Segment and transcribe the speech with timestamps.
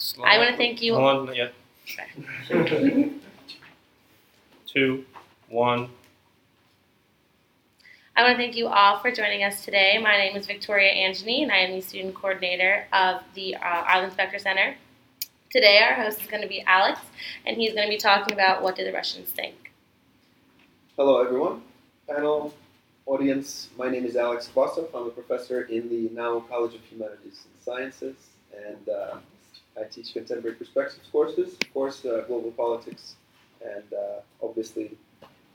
[0.00, 0.24] Slow.
[0.24, 0.94] I want to thank you.
[0.94, 1.52] Hold on, not yet.
[4.66, 5.04] Two,
[5.50, 5.90] one.
[8.16, 9.98] I want to thank you all for joining us today.
[10.02, 14.10] My name is Victoria Angeny, and I am the student coordinator of the uh, Arlen
[14.10, 14.74] Specter Center.
[15.50, 16.98] Today, our host is going to be Alex,
[17.44, 19.70] and he's going to be talking about what do the Russians think.
[20.96, 21.60] Hello, everyone.
[22.08, 22.54] Panel,
[23.04, 24.88] audience, my name is Alex Kvasov.
[24.94, 28.16] I'm a professor in the now College of Humanities and Sciences,
[28.66, 29.16] and uh,
[29.78, 33.16] I teach contemporary perspectives courses, of course, uh, global politics,
[33.64, 34.96] and uh, obviously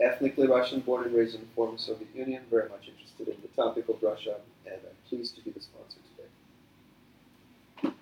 [0.02, 3.48] ethnically Russian, born and raised in the former Soviet Union, very much interested in the
[3.50, 7.94] topic of Russia, and I'm pleased to be the sponsor today.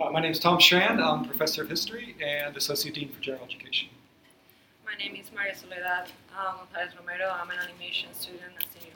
[0.00, 1.00] Uh, my name is Tom Strand.
[1.00, 3.88] I'm professor of history and associate dean for general education.
[4.84, 7.30] My name is Maria Soledad Gonzalez Romero.
[7.30, 8.94] I'm an animation student at senior.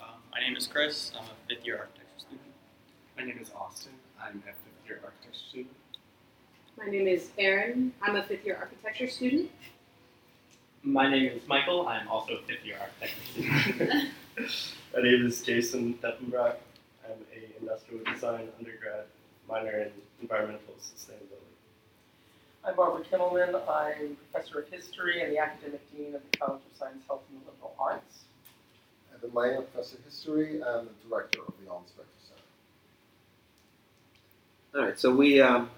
[0.00, 1.12] Um, my name is Chris.
[1.18, 2.40] I'm a fifth year architecture student.
[3.16, 3.92] My name is Austin.
[4.22, 5.76] I'm a fifth year architecture student.
[6.78, 7.92] My name is Erin.
[8.02, 9.50] I'm a fifth year architecture student.
[10.82, 11.88] My name is Michael.
[11.88, 14.10] I'm also a fifth year architecture student.
[14.94, 16.56] My name is Jason Deppenbrock.
[17.04, 19.06] I'm a industrial design undergrad,
[19.48, 21.46] minor in environmental sustainability.
[22.64, 23.54] I'm Barbara Kimmelman.
[23.68, 27.40] I'm professor of history and the academic dean of the College of Science, Health, and
[27.40, 28.24] the Liberal Arts.
[29.12, 32.10] And I am a Miami professor of history and the director of the Arlen Specter
[32.18, 32.25] Center.
[34.76, 35.70] All right, so we um,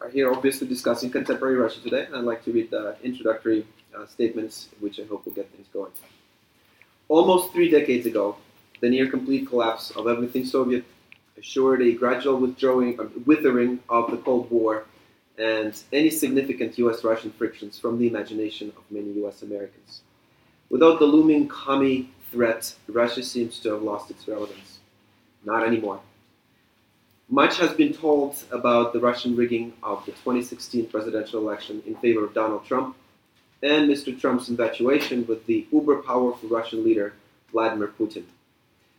[0.00, 4.68] are here obviously discussing contemporary Russia today, I'd like to read the introductory uh, statements,
[4.78, 5.90] which I hope will get things going.
[7.08, 8.36] Almost three decades ago,
[8.80, 10.84] the near complete collapse of everything Soviet
[11.36, 14.84] assured a gradual withdrawing, uh, withering of the Cold War
[15.36, 20.02] and any significant US Russian frictions from the imagination of many US Americans.
[20.70, 24.78] Without the looming commie threat, Russia seems to have lost its relevance.
[25.44, 25.98] Not anymore.
[27.30, 32.22] Much has been told about the Russian rigging of the 2016 presidential election in favor
[32.22, 32.96] of Donald Trump
[33.62, 34.18] and Mr.
[34.18, 37.14] Trump's infatuation with the uber powerful Russian leader,
[37.50, 38.24] Vladimir Putin.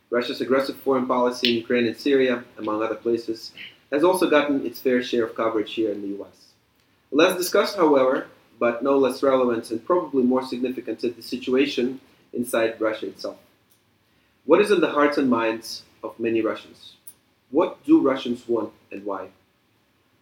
[0.09, 3.51] Russia's aggressive foreign policy in Ukraine and Syria, among other places,
[3.91, 6.53] has also gotten its fair share of coverage here in the US.
[7.11, 11.99] Less discussed, however, but no less relevant and probably more significant is the situation
[12.33, 13.37] inside Russia itself.
[14.45, 16.93] What is in the hearts and minds of many Russians?
[17.51, 19.29] What do Russians want and why?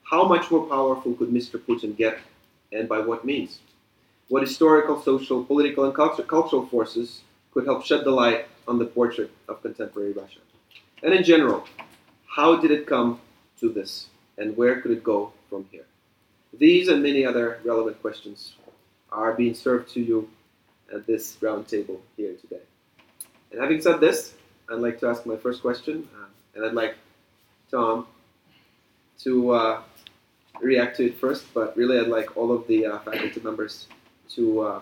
[0.03, 1.57] How much more powerful could Mr.
[1.59, 2.19] Putin get
[2.71, 3.59] and by what means?
[4.27, 7.21] What historical, social, political, and cultural forces
[7.53, 10.39] could help shed the light on the portrait of contemporary Russia?
[11.01, 11.65] And in general,
[12.27, 13.19] how did it come
[13.59, 14.07] to this
[14.37, 15.85] and where could it go from here?
[16.57, 18.53] These and many other relevant questions
[19.11, 20.29] are being served to you
[20.93, 22.61] at this roundtable here today.
[23.51, 24.33] And having said this,
[24.69, 26.25] I'd like to ask my first question, uh,
[26.55, 26.95] and I'd like
[27.73, 28.05] Tom
[29.19, 29.81] to uh,
[30.61, 33.87] react to it first, but really I'd like all of the uh, faculty members
[34.29, 34.81] to, uh,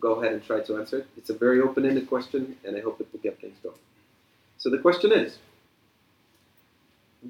[0.00, 1.06] go ahead and try to answer it.
[1.16, 3.78] It's a very open-ended question, and I hope it will get things going.
[4.58, 5.38] So the question is,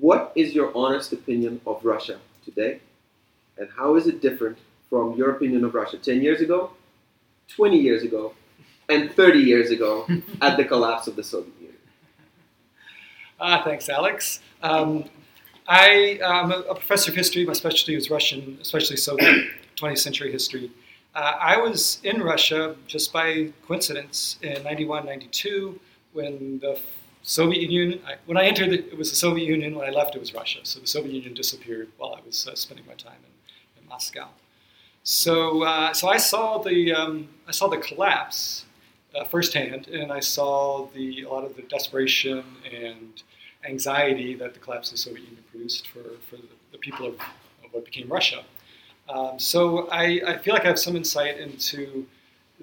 [0.01, 2.81] what is your honest opinion of Russia today,
[3.59, 4.59] and how is it different
[4.91, 6.71] from your opinion of Russia 10 years ago,
[7.49, 8.35] 20 years ago,
[8.89, 10.07] and 30 years ago
[10.41, 11.66] at the collapse of the Soviet Union?
[13.39, 14.41] Ah, thanks, Alex.
[14.63, 15.05] Um,
[15.69, 17.45] I am a, professor of history.
[17.45, 20.71] My specialty is Russian, especially Soviet 20th century history.
[21.15, 25.79] Uh, I was in Russia just by coincidence in 91, 92
[26.15, 26.81] when the
[27.23, 29.75] Soviet Union, I, when I entered, it, it was the Soviet Union.
[29.75, 30.61] When I left, it was Russia.
[30.63, 34.29] So the Soviet Union disappeared while I was uh, spending my time in, in Moscow.
[35.03, 38.66] So, uh, so I saw the, um, I saw the collapse
[39.17, 43.23] uh, firsthand, and I saw the, a lot of the desperation and
[43.65, 46.37] anxiety that the collapse of the Soviet Union produced for, for
[46.73, 48.45] the, people of, of, what became Russia.
[49.09, 52.07] Um, so I, I, feel like I have some insight into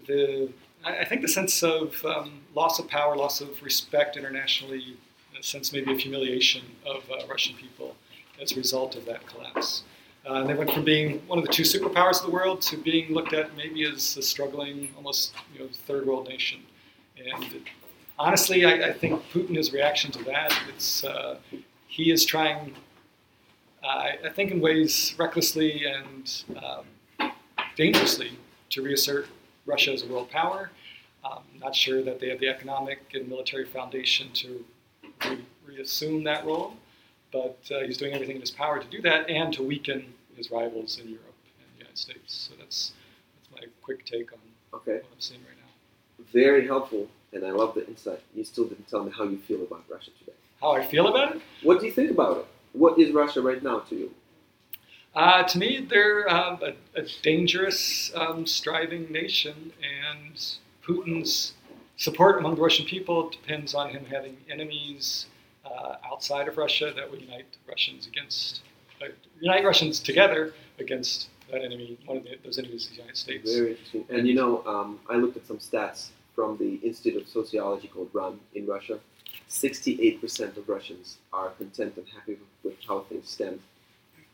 [0.08, 0.50] the,
[0.86, 4.98] I think the sense of um, loss of power, loss of respect internationally,
[5.38, 7.96] a sense maybe of humiliation of uh, Russian people
[8.42, 9.84] as a result of that collapse.
[10.26, 13.14] Uh, they went from being one of the two superpowers of the world to being
[13.14, 16.62] looked at maybe as a struggling, almost you know, third world nation.
[17.18, 17.46] And
[18.18, 20.58] honestly, I, I think Putin is a reaction to that.
[20.70, 21.38] It's uh,
[21.88, 22.74] he is trying,
[23.84, 26.44] uh, I think, in ways recklessly and
[27.20, 27.32] um,
[27.76, 28.32] dangerously
[28.70, 29.28] to reassert
[29.66, 30.72] Russia as a world power.
[31.26, 34.66] Um, not sure that they have the economic and military foundation to
[35.26, 36.76] re- reassume that role
[37.34, 40.52] but uh, he's doing everything in his power to do that and to weaken his
[40.52, 42.50] rivals in Europe and the United States.
[42.50, 42.94] So that's
[43.36, 44.40] that's my quick take on
[44.74, 44.94] okay.
[44.94, 46.26] what I'm seeing right now.
[46.32, 48.22] Very helpful, and I love the insight.
[48.34, 50.38] You still didn't tell me how you feel about Russia today.
[50.62, 51.42] How I feel about it?
[51.64, 52.46] What do you think about it?
[52.74, 54.12] what is Russia right now to you?
[55.16, 59.72] Uh, to me, they're um, a, a dangerous, um, striving nation,
[60.10, 61.54] and Putin's
[61.98, 65.28] support among the Russian people depends on him having enemies
[65.66, 68.62] uh, outside of Russia that would unite Russians against,
[69.02, 69.08] uh,
[69.40, 71.98] unite Russians together against that enemy.
[72.06, 73.54] One of the, those enemies is the United States.
[73.54, 74.06] Very interesting.
[74.10, 78.10] And you know, um, I looked at some stats from the Institute of Sociology called
[78.14, 79.00] RAN in Russia.
[79.50, 83.60] 68% of Russians are content and happy with how things stand.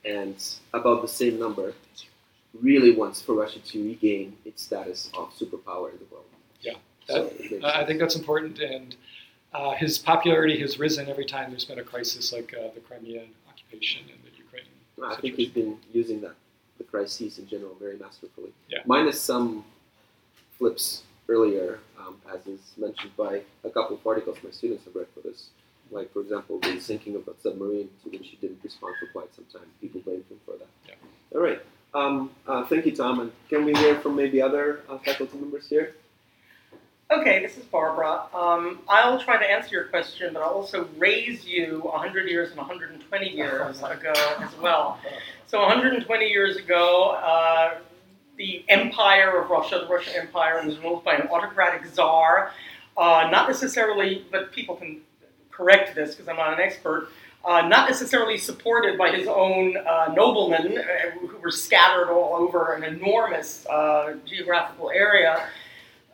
[0.06, 0.36] And
[0.74, 1.74] about the same number
[2.62, 6.26] really wants for Russia to regain its status of superpower in the world.
[6.62, 6.74] Yeah,
[7.08, 8.96] that, Uh, I think that's important, and
[9.54, 13.30] uh, his popularity has risen every time there's been a crisis like uh, the Crimean
[13.48, 14.64] occupation and the Ukraine.
[15.04, 16.36] I think he's been using that,
[16.78, 18.52] the crises in general, very masterfully.
[18.68, 18.80] Yeah.
[18.86, 19.66] Minus some
[20.58, 25.08] flips earlier, um, as is mentioned by a couple of articles my students have read
[25.14, 25.50] for this.
[25.92, 29.34] Like, for example, the sinking of a submarine to which he didn't respond for quite
[29.34, 29.68] some time.
[29.82, 30.68] People blamed him for that.
[30.88, 30.94] Yeah.
[31.34, 31.62] All right.
[31.96, 33.20] Um, uh, thank you, Tom.
[33.20, 35.96] And can we hear from maybe other uh, faculty members here?
[37.12, 38.28] Okay, this is Barbara.
[38.36, 42.58] Um, I'll try to answer your question, but I'll also raise you 100 years and
[42.60, 45.00] 120 years ago as well.
[45.48, 47.80] So 120 years ago, uh,
[48.38, 52.52] the empire of Russia, the Russian Empire, was ruled by an autocratic czar.
[52.96, 55.02] Uh, not necessarily, but people can
[55.50, 57.10] correct this because I'm not an expert.
[57.44, 62.74] Uh, not necessarily supported by his own uh, noblemen uh, who were scattered all over
[62.74, 65.50] an enormous uh, geographical area.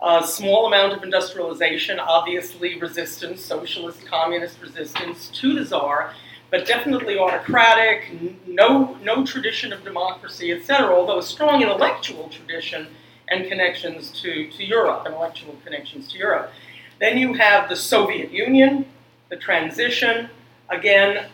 [0.06, 6.14] A small amount of industrialization, obviously resistance, socialist, communist resistance to the czar,
[6.52, 8.12] but definitely autocratic,
[8.46, 12.86] no, no tradition of democracy, etc., although a strong intellectual tradition
[13.30, 16.52] and connections to, to Europe, intellectual connections to Europe.
[17.00, 18.86] Then you have the Soviet Union,
[19.30, 20.30] the transition,
[20.70, 21.30] again,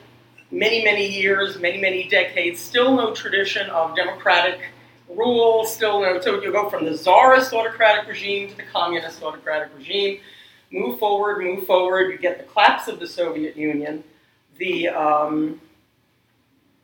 [0.50, 4.62] many, many years, many, many decades, still no tradition of democratic
[5.16, 10.20] rule, still so you go from the czarist autocratic regime to the communist autocratic regime,
[10.72, 14.04] move forward, move forward, you get the collapse of the Soviet Union,
[14.58, 15.60] the um,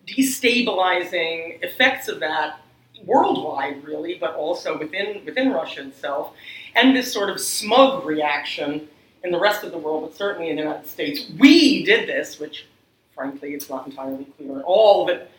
[0.05, 2.61] destabilizing effects of that
[3.05, 6.33] worldwide, really, but also within, within Russia itself,
[6.75, 8.87] and this sort of smug reaction
[9.23, 11.29] in the rest of the world, but certainly in the United States.
[11.37, 12.65] We did this, which
[13.13, 14.61] frankly it's not entirely clear.
[14.61, 15.31] All of it,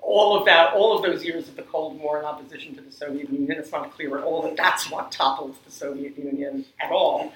[0.00, 2.92] all of that, all of those years of the Cold War in opposition to the
[2.92, 6.90] Soviet Union, it's not clear at all that that's what toppled the Soviet Union at
[6.90, 7.32] all.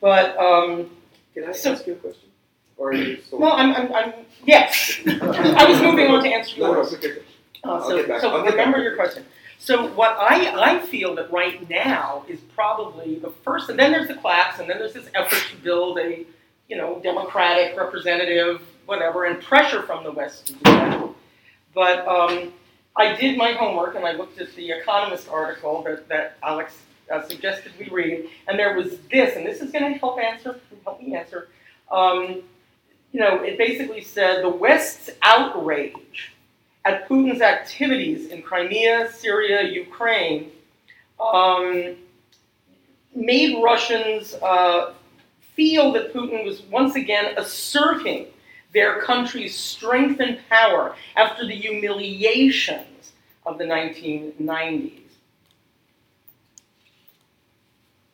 [0.00, 0.90] But um,
[1.34, 2.28] Can I So- ask you a question?
[2.76, 4.12] Or are you well, I'm, I'm, I'm
[4.46, 4.98] yes.
[5.06, 6.94] I was moving on to answer No, no, yours.
[6.94, 7.18] okay.
[7.62, 9.22] Uh, so, so remember your question.
[9.58, 14.08] So what I, I feel that right now is probably the first, and then there's
[14.08, 16.24] the collapse, and then there's this effort to build a,
[16.70, 21.09] you know, democratic, representative, whatever, and pressure from the West to do that.
[21.74, 22.52] But um,
[22.96, 26.78] I did my homework, and I looked at the Economist article that, that Alex
[27.10, 30.60] uh, suggested we read, and there was this, and this is going to help answer,
[30.84, 31.48] help me answer.
[31.90, 32.42] Um,
[33.12, 36.32] you know, it basically said the West's outrage
[36.84, 40.50] at Putin's activities in Crimea, Syria, Ukraine,
[41.20, 41.96] um,
[43.14, 44.94] made Russians uh,
[45.54, 48.26] feel that Putin was once again asserting
[48.72, 53.12] their country's strength and power after the humiliations
[53.46, 55.00] of the 1990s.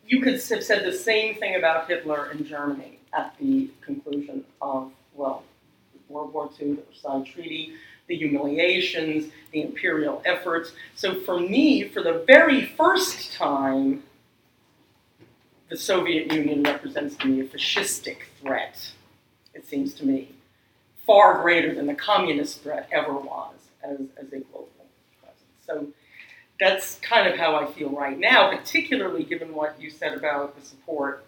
[0.06, 4.92] You could have said the same thing about Hitler in Germany at the conclusion of,
[5.14, 5.42] well,
[6.08, 7.72] World War II, the Versailles Treaty,
[8.06, 10.72] the humiliations, the imperial efforts.
[10.94, 14.04] So for me, for the very first time,
[15.68, 18.92] the Soviet Union represents to me a fascistic threat,
[19.54, 20.35] it seems to me,
[21.06, 24.68] far greater than the communist threat ever was as, as a global
[25.20, 25.40] presence.
[25.66, 25.86] So
[26.58, 30.64] that's kind of how I feel right now, particularly given what you said about the
[30.66, 31.24] support.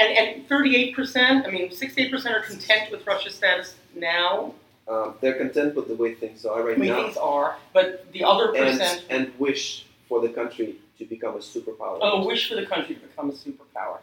[0.00, 4.54] And, and 38%, I mean, 68% are content with Russia's status now,
[4.88, 7.02] Um, they're content with the way things are right I mean, now.
[7.04, 11.38] things are, but the other and, percent, and wish for the country to become a
[11.38, 11.98] superpower.
[12.00, 13.98] oh, wish for the country to become a superpower.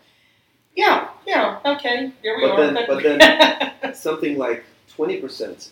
[0.76, 2.72] Yeah, yeah, okay, there we But are.
[2.74, 4.64] then- but then- Something like
[4.98, 5.70] 20%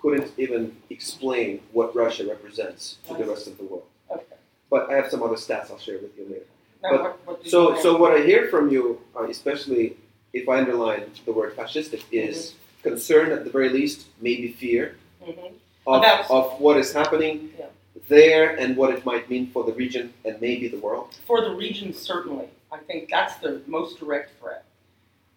[0.00, 3.84] couldn't even explain what Russia represents to the rest of the world.
[4.10, 4.22] okay.
[4.70, 6.44] But I have some other stats I'll share with you later.
[6.82, 9.96] Now, But- what, what So, so what I hear from you, uh, especially
[10.32, 14.96] if I underline the word fascistic, is concern at the very least, maybe fear
[15.26, 15.52] Mhm.
[15.86, 17.66] of, About- of what is happening Yeah.
[18.08, 21.08] there and what it might mean for the region and maybe the world.
[21.26, 22.46] For the region, certainly.
[22.70, 24.64] I think that's the most direct threat.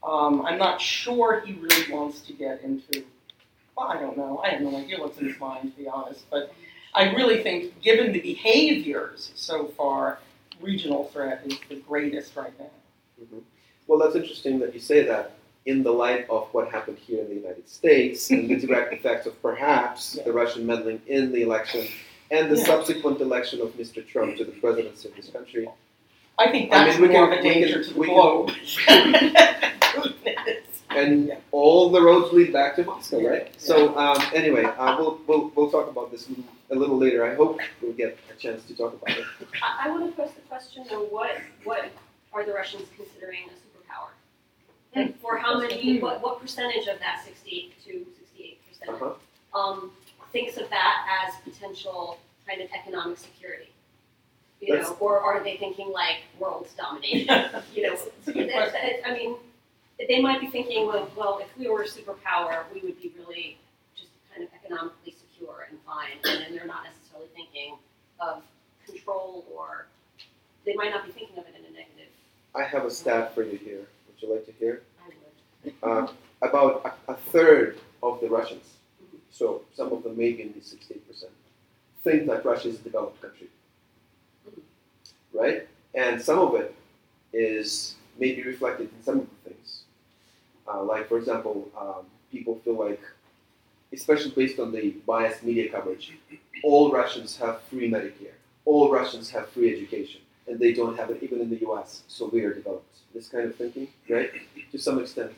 [0.03, 3.03] Um, I'm not sure he really wants to get into
[3.77, 4.39] well, I don't know.
[4.43, 6.29] I have no idea what's in his mind, to be honest.
[6.29, 6.53] But
[6.93, 10.19] I really think, given the behaviors so far,
[10.61, 12.69] regional threat is the greatest right now.
[13.21, 13.39] Mm-hmm.
[13.87, 15.33] Well, that's interesting that you say that
[15.65, 19.25] in the light of what happened here in the United States and the direct effects
[19.27, 20.23] of perhaps Yeah.
[20.23, 21.87] the Russian meddling in the election
[22.31, 22.65] and the Yeah.
[22.65, 24.05] subsequent election of Mr.
[24.05, 25.67] Trump to the presidency of this country.
[26.39, 28.51] I think I that's mean, more can- of a we can- to the globe.
[31.01, 31.19] Goodness.
[31.19, 31.35] And Yeah.
[31.51, 33.29] all the roads lead back to Moscow, Yeah.
[33.29, 33.61] right?
[33.61, 36.29] So um, anyway, uh, we'll, we'll, we'll talk about this
[36.69, 37.25] a little later.
[37.25, 39.25] I hope we'll get a chance to talk about it.
[39.61, 41.31] I, I want to pose the question though, what,
[41.63, 41.89] what
[42.33, 44.09] are the Russians considering a superpower?
[44.95, 49.59] Like for how many, what, what percentage of that sixty to sixty-eight percent, Uh-huh.
[49.59, 49.91] um,
[50.31, 52.17] thinks of that as potential
[52.47, 53.67] kind of economic security?
[54.61, 57.27] You know, or are they thinking like world domination?
[57.75, 58.89] You know, It's a good it's- question.
[58.89, 59.35] it's- I mean,
[60.07, 63.57] they might be thinking, well, well, if we were a superpower, we would be really
[63.95, 67.75] just kind of economically secure and fine, and then they're not necessarily thinking
[68.19, 68.43] of
[68.85, 69.87] control or
[70.65, 72.11] they might not be thinking of it in a negative.
[72.53, 73.79] I have a stat for you here.
[74.07, 74.81] Would you like to hear?
[75.03, 75.09] I
[75.65, 76.07] would.
[76.07, 78.65] uh, about a, a third of the Russians,
[79.31, 81.25] so some of them maybe in the 68%,
[82.03, 83.47] think that Russia is a developed country.
[85.33, 85.67] Right?
[85.93, 86.75] And some of it
[87.33, 89.80] is maybe reflected in some of the things.
[90.67, 93.01] Uh, like, for example, um, people feel like,
[93.93, 96.13] especially based on the biased media coverage,
[96.63, 101.21] all Russians have free Medicare, all Russians have free education, and they don't have it
[101.23, 102.85] even in the US, so we are developed.
[103.13, 104.31] This kind of thinking, right?
[104.71, 105.33] To some extent.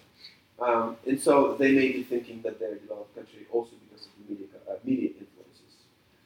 [0.60, 4.12] Um, and so they may be thinking that they're a developed country also because of
[4.28, 5.74] the media, uh, media influences,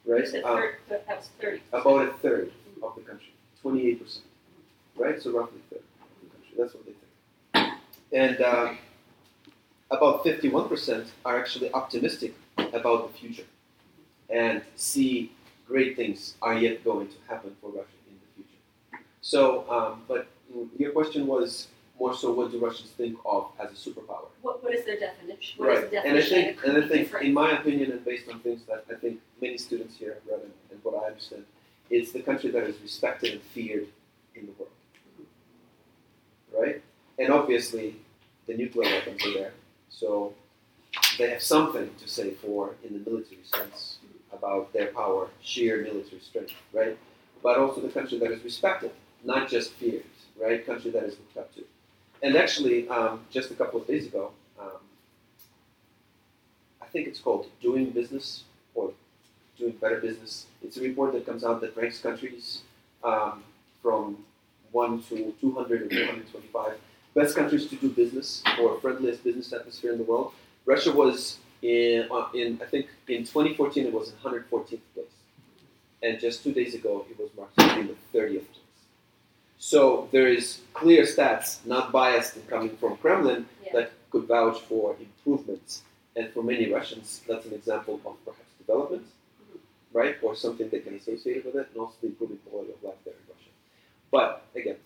[0.06, 0.44] right?
[0.44, 1.62] Um, thir- that that was thirty.
[1.72, 2.52] about a third
[2.84, 3.32] of the country,
[3.64, 4.20] 28%,
[4.98, 5.22] right?
[5.22, 6.56] So roughly a third of the country.
[6.58, 7.74] That's what they think.
[8.12, 8.74] And uh,
[9.92, 13.46] about 51% are actually optimistic about the future
[14.30, 15.32] and see
[15.68, 19.04] great things are yet going to happen for Russia in the future.
[19.22, 20.28] So, um, but
[20.78, 21.68] your question was
[22.00, 24.28] more so what do Russians think of as a superpower?
[24.42, 25.58] What, what is their definition?
[25.58, 27.26] What is Right, the and I think, and I think, different.
[27.26, 30.42] in my opinion, and based on things that I think many students here have read
[30.44, 31.46] and, and what I understand,
[31.90, 33.88] it's the country that is respected and feared
[34.36, 34.72] in the world.
[36.56, 36.82] Right?
[37.18, 37.96] And obviously,
[38.46, 39.54] the nuclear weapons are there,
[39.90, 40.34] so
[41.18, 43.98] they have something to say for in the military sense
[44.32, 46.98] about their power, sheer military strength, right?
[47.42, 48.92] But also the country that is respected,
[49.24, 50.04] not just feared,
[50.40, 50.66] right?
[50.66, 51.64] Country that is looked up to.
[52.24, 54.80] And actually, um, just a couple of days ago, um,
[56.82, 58.92] I think it's called Doing Business or
[59.58, 60.48] Doing Better Business.
[60.64, 62.62] It's a report that comes out that ranks countries
[63.04, 63.44] um,
[63.82, 64.18] from
[64.72, 66.78] 1 to 200 and 225
[67.18, 70.34] best countries to do business or friendliest business atmosphere in the world.
[70.66, 75.16] Russia was in, uh, in I think in 2014 it was in 114th place,
[76.04, 78.80] and just two days ago it was marked in the 30th place.
[79.58, 83.74] So there is clear stats, not biased and coming from Kremlin, Yeah.
[83.76, 85.72] that could vouch for improvements.
[86.16, 89.06] And for many Russians, that's an example of perhaps development,
[90.00, 93.02] right, or something they can associate with it, and also the improving quality of life
[93.06, 93.52] there in Russia.
[94.16, 94.78] But again,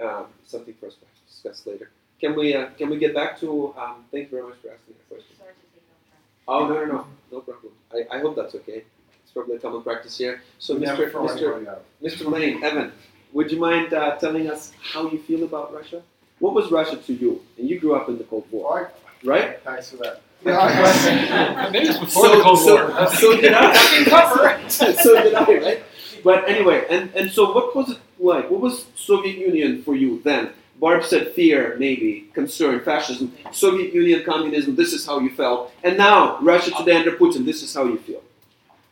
[0.00, 1.90] um, something for us to discuss later.
[2.20, 3.74] Can we uh, can we get back to?
[3.78, 5.36] Um, thank you very much for asking that question.
[5.38, 6.20] Sorry to take it off track.
[6.48, 7.72] Oh no no no no problem.
[7.92, 8.84] I, I hope that's okay.
[9.22, 10.40] It's probably a common practice here.
[10.58, 11.12] So Never Mr.
[11.12, 11.78] Mr.
[12.02, 12.30] Mr.
[12.30, 12.92] Lane, Evan,
[13.32, 16.02] would you mind uh, telling us how you feel about Russia?
[16.38, 17.42] What was Russia to you?
[17.58, 18.90] And you grew up in the Cold War, All right,
[19.24, 19.62] right?
[19.64, 20.22] thanks for that.
[20.44, 23.10] Yeah, I- Maybe it's before the Cold so, War.
[23.10, 23.72] So did I.
[23.72, 24.68] Duck and cover.
[24.70, 25.82] so did I, right?
[26.24, 28.50] But anyway, and, and so what was it like?
[28.50, 30.50] What was Soviet Union for you then?
[30.80, 35.72] Barb said fear, maybe, concern, fascism, Soviet Union, communism, this is how you felt.
[35.82, 38.22] And now, Russia today under Putin, this is how you feel.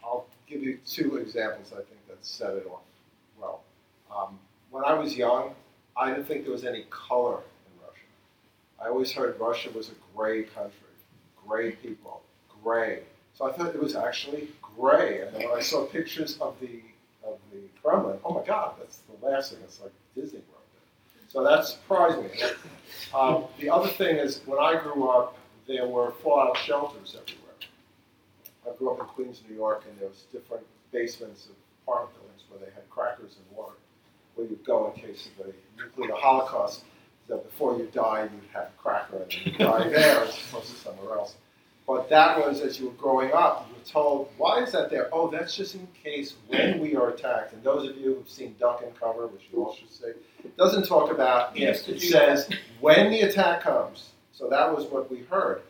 [0.02, 2.80] I'll give you two examples I think that set it off
[3.40, 3.62] well.
[4.14, 4.38] Um,
[4.70, 5.54] when I was young,
[5.96, 8.82] I didn't think there was any color in Russia.
[8.82, 10.72] I always heard Russia was a gray country,
[11.46, 12.22] gray people,
[12.62, 13.02] gray.
[13.34, 15.22] So I thought it was actually gray.
[15.22, 16.80] And then when I saw pictures of the
[17.86, 19.60] Kremlin, oh my God, that's the last thing.
[19.62, 20.64] It's like Disney World.
[21.28, 22.30] So that surprised me.
[23.14, 25.38] Um, the other thing is, when I grew up,
[25.68, 27.54] there were fallout shelters everywhere.
[28.66, 31.52] I grew up in Queens, New York, and there was different basements of
[31.84, 33.76] apartment buildings where they had crackers and water,
[34.34, 36.82] where you'd go in case of a nuclear holocaust.
[37.28, 40.70] That before you die, you'd have a cracker and then you'd die there as opposed
[40.70, 41.36] to somewhere else.
[41.86, 45.08] But that was as you were growing up, you were told, why is that there?
[45.12, 47.52] Oh, that's just in case when we are attacked.
[47.52, 50.12] And those of you who've seen Duck and Cover, which you all should see,
[50.58, 51.96] doesn't talk about Yes, if.
[51.96, 52.48] It says
[52.80, 54.10] when the attack comes.
[54.32, 55.62] So that was what we heard.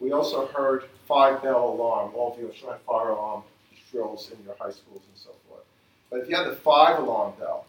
[0.00, 2.12] We also heard five bell alarm.
[2.14, 3.42] All of you have tried fire alarm
[3.94, 5.62] drills in your high schools and so forth.
[6.10, 7.66] But if you had the five alarm bell,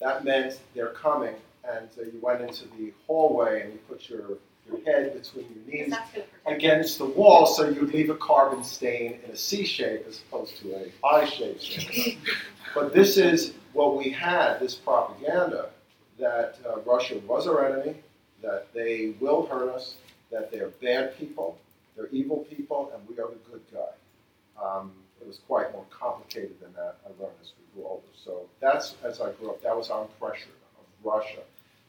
[0.00, 1.34] that meant they're coming,
[1.68, 4.38] and uh, you went into the hallway and you put your,
[4.68, 6.56] your head between your knees that's gonna protect.
[6.56, 10.56] against the wall so you'd leave a carbon stain in a C shape as opposed
[10.58, 12.18] to a I shape.
[12.74, 15.70] but this is what we had this propaganda
[16.18, 17.96] that uh, Russia was our enemy,
[18.42, 19.96] that they will hurt us,
[20.30, 21.58] that they're bad people,
[21.94, 24.62] they're evil people, and we are the good guy.
[24.62, 28.06] Um, it was quite more complicated than that, I learned as we grew older.
[28.24, 31.40] So that's, as I grew up, that was our impression of Russia.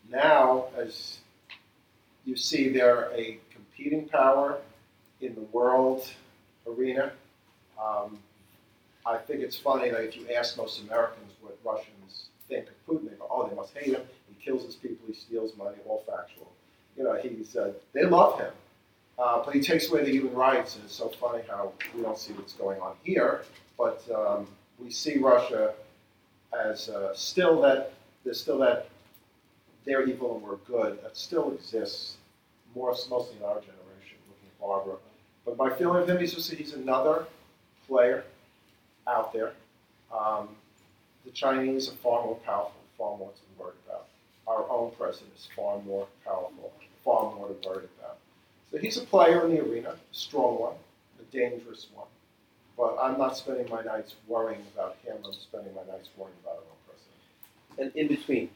[0.10, 1.20] Now, as
[2.28, 4.58] you see, they're a competing power
[5.22, 6.08] in the world
[6.68, 7.14] arena.
[7.82, 8.20] Um,
[9.06, 13.10] I think it's funny that if you ask most Americans what Russians think of Putin,
[13.10, 14.02] they go, "Oh, they must hate him.
[14.28, 15.08] He kills his people.
[15.08, 15.78] He steals money.
[15.88, 16.52] All factual."
[16.98, 18.52] You know, he's uh, they love him,
[19.18, 22.18] uh, but he takes away the human rights, and it's so funny how we don't
[22.18, 23.44] see what's going on here,
[23.78, 25.74] but um, we see Russia
[26.52, 27.94] as uh, still that
[28.26, 28.90] there's still that
[29.86, 32.17] they're evil and we're good that still exists
[32.78, 34.96] more mostly in our generation, looking at Barbara.
[35.46, 37.26] But my feeling of him, he's just he's another
[37.88, 38.24] player
[39.08, 39.54] out there.
[40.14, 40.50] Um,
[41.26, 44.06] the Chinese are far more powerful, far more to worried about.
[44.48, 46.72] Our own president is far more powerful,
[47.04, 48.18] far more to worried about.
[48.72, 50.76] So he's a player in the arena, a strong one,
[51.20, 52.08] a dangerous one.
[52.78, 55.18] But I'm not spending my nights worrying about him.
[55.26, 57.96] I'm spending my nights worrying about our own president.
[57.96, 58.50] And in between,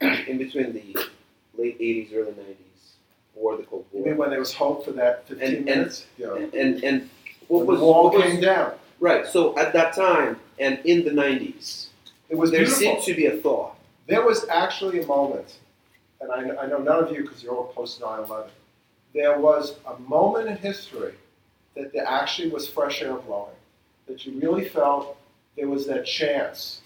[0.28, 0.96] in between the
[1.56, 2.69] late 80s, early 90s,
[3.40, 6.06] or the Cold You mean when there was hope for that 15 And- and- minutes?
[6.18, 6.34] yeah.
[6.36, 7.10] And, and, and
[7.48, 8.74] what was, the wall what was- came down.
[9.00, 11.86] Right, so at that time and in the 90s,
[12.28, 12.80] It was there beautiful.
[12.80, 13.72] seemed to be a thaw.
[14.06, 15.56] There was actually a moment,
[16.20, 18.50] and I, I know none of you because you're all post 9 11.
[19.14, 21.14] There was a moment in history
[21.76, 23.54] that there actually was fresh air blowing,
[24.06, 25.16] that you really felt
[25.56, 26.80] there was that chance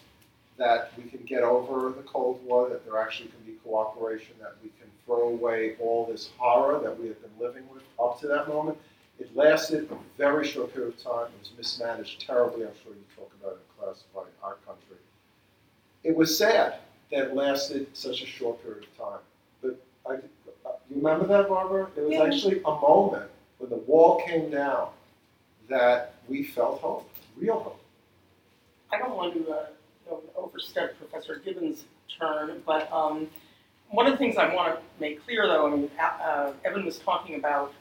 [0.56, 4.54] that we can get over the Cold War, that there actually can be cooperation, that
[4.62, 8.26] we can throw away all this horror that we have been living with up to
[8.28, 8.78] that moment.
[9.18, 11.26] It lasted a very short period of time.
[11.26, 12.64] It was mismanaged terribly.
[12.66, 14.96] I'm sure you talk about it in class by our country.
[16.02, 16.74] It was sad
[17.10, 19.20] that it lasted such a short period of time.
[19.62, 20.14] But I,
[20.90, 21.88] you remember that, Barbara?
[21.96, 22.24] It was Yeah.
[22.24, 24.88] actually a moment when the wall came down
[25.68, 27.80] that we felt hope, real hope.
[28.92, 31.84] I don't want to uh, overstep Professor Gibbons'
[32.18, 33.28] turn, but um,
[33.90, 36.98] one of the things I want to make clear, though, I mean, uh, Evan was
[36.98, 37.72] talking about,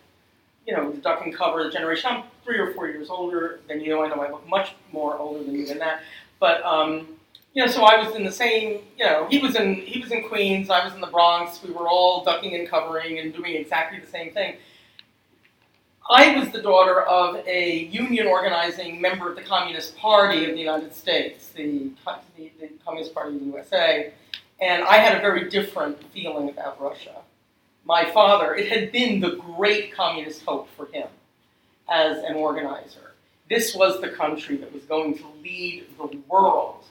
[0.67, 2.11] you know, the duck and cover, the generation.
[2.11, 4.01] I'm three or four years older than you.
[4.03, 6.01] I know I look much more older than you than that,
[6.39, 7.07] but um,
[7.53, 8.81] you know, so I was in the same.
[8.97, 11.61] You know, he was in he was in Queens, I was in the Bronx.
[11.63, 14.55] We were all ducking and covering and doing exactly the same thing.
[16.09, 20.59] I was the daughter of a union organizing member of the Communist Party of the
[20.59, 21.91] United States, the,
[22.35, 24.13] the, the Communist Party of the USA,
[24.61, 27.21] and I had a very different feeling about Russia.
[27.85, 31.07] My father, it had been the great communist hope for him
[31.89, 33.11] as an organizer.
[33.49, 36.85] This was the country that was going to lead the world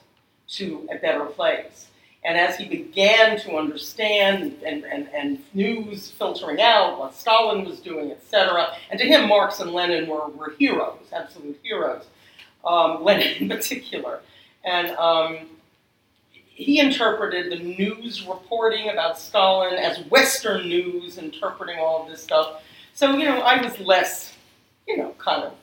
[0.49, 1.87] to a better place.
[2.25, 7.79] And as he began to understand and, and, and news filtering out what Stalin was
[7.79, 12.05] doing, etc., and to him, Marx and Lenin were, were heroes, absolute heroes,
[12.65, 14.21] um, Lenin in particular.
[14.63, 15.37] And um,
[16.55, 22.61] he interpreted the news reporting about Stalin as Western news, interpreting all of this stuff.
[22.93, 24.33] So, you know, I was less,
[24.87, 25.53] you know, kind of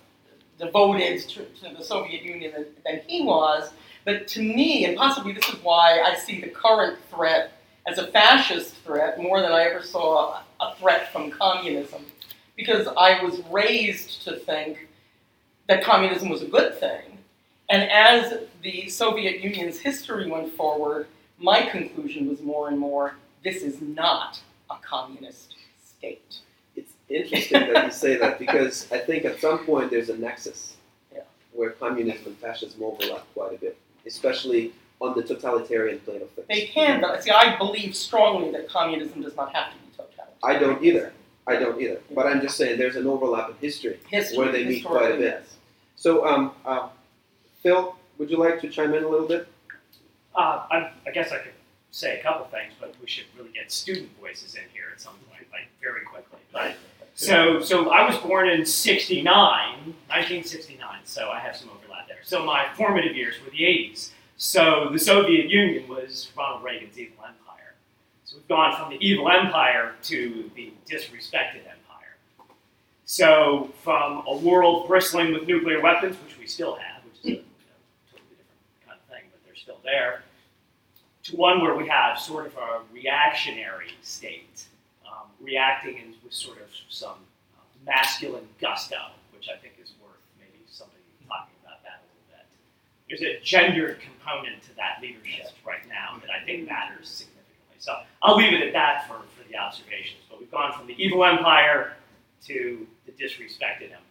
[0.59, 3.73] devoted to, to the Soviet Union than, than he was.
[4.05, 7.53] But to me, and possibly this is why I see the current threat
[7.87, 12.05] as a fascist threat more than I ever saw a threat from communism,
[12.57, 14.89] because I was raised to think
[15.69, 17.10] that communism was a good thing.
[17.71, 21.07] And as the Soviet Union's history went forward,
[21.39, 24.39] my conclusion was more and more this is not
[24.71, 26.41] a communist state.
[26.77, 30.77] It's interesting that you say that because I think at some point there's a nexus
[31.15, 31.23] Yeah.
[31.53, 36.47] where communism and fascism overlap quite a bit, especially on the totalitarian plane of things.
[36.49, 40.35] They can, but see, I believe strongly that communism does not have to be totalitarian.
[40.43, 41.13] I don't either.
[41.47, 42.01] I don't either.
[42.15, 45.17] But I'm just saying there's an overlap in history, History, where they meet quite a
[45.17, 45.21] bit.
[45.41, 45.57] yes.
[45.97, 46.89] So, um, uh,
[47.63, 49.49] Phil, would you like to chime in a little bit?
[50.35, 51.53] Uh, I, I guess I could
[51.91, 55.15] say a couple things, but we should really get student voices in here at some
[55.29, 56.39] point, like very quickly.
[56.53, 56.77] But
[57.15, 62.19] so, so I was born in '69, 1969, so I have some overlap there.
[62.23, 64.11] So my formative years were the '80s.
[64.37, 67.75] So the Soviet Union was Ronald Reagan's evil empire.
[68.25, 71.81] So we've gone from the evil empire to the disrespected empire.
[73.11, 77.29] So, from a world bristling with nuclear weapons, which we still have, which is a
[77.29, 77.43] you know,
[78.09, 80.23] totally different kind of thing, but they're there,
[81.25, 84.65] to one where we have sort of a reactionary state,
[85.07, 87.19] um, reacting in, with sort of some
[87.57, 88.97] uh, masculine gusto,
[89.35, 92.47] which I think is worth maybe somebody talking about that a little bit.
[93.09, 97.77] There's a gendered component to that leadership right now that I think matters significantly.
[97.79, 100.21] So I'll leave it at that for, for the observations.
[100.29, 101.95] But we've gone from the evil empire
[102.47, 104.11] to the disrespected empire.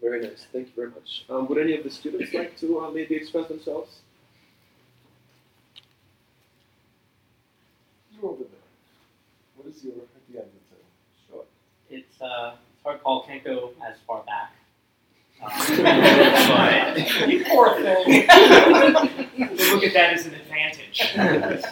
[0.00, 0.46] Very nice.
[0.52, 1.24] Thank you very much.
[1.28, 3.98] Um, would any of the students like to uh, maybe express themselves?
[8.12, 8.48] You over there.
[9.56, 10.88] What is your at the end of the table?
[11.28, 11.44] Sure.
[11.90, 13.24] It's uh, it's hard call.
[13.24, 14.54] Can't go as far back.
[15.42, 15.50] Um,
[15.82, 18.06] but You poor thing.
[19.72, 21.14] Look at that as an advantage.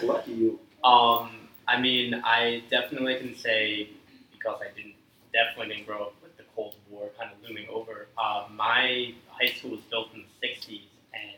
[0.03, 0.59] Lucky you.
[0.83, 1.31] Um,
[1.67, 3.89] I mean, I definitely can say
[4.31, 4.95] because I didn't
[5.33, 8.07] definitely didn't grow up with the Cold War kind of looming over.
[8.17, 10.81] Uh, my high school was built in the '60s,
[11.13, 11.37] and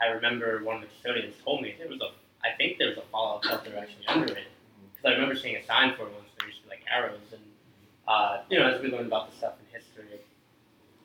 [0.00, 2.10] I remember one of the custodians told me there was a
[2.44, 4.46] I think there was a fallout shelter actually under it
[4.94, 6.30] because I remember seeing a sign for it once.
[6.38, 7.42] There used to be like arrows, and
[8.08, 10.18] uh, you know, as we learned about the stuff in history,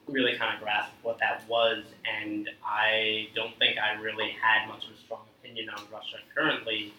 [0.08, 4.84] really kind of grasped what that was, and I don't think I really had much
[4.86, 6.92] of a strong opinion on Russia currently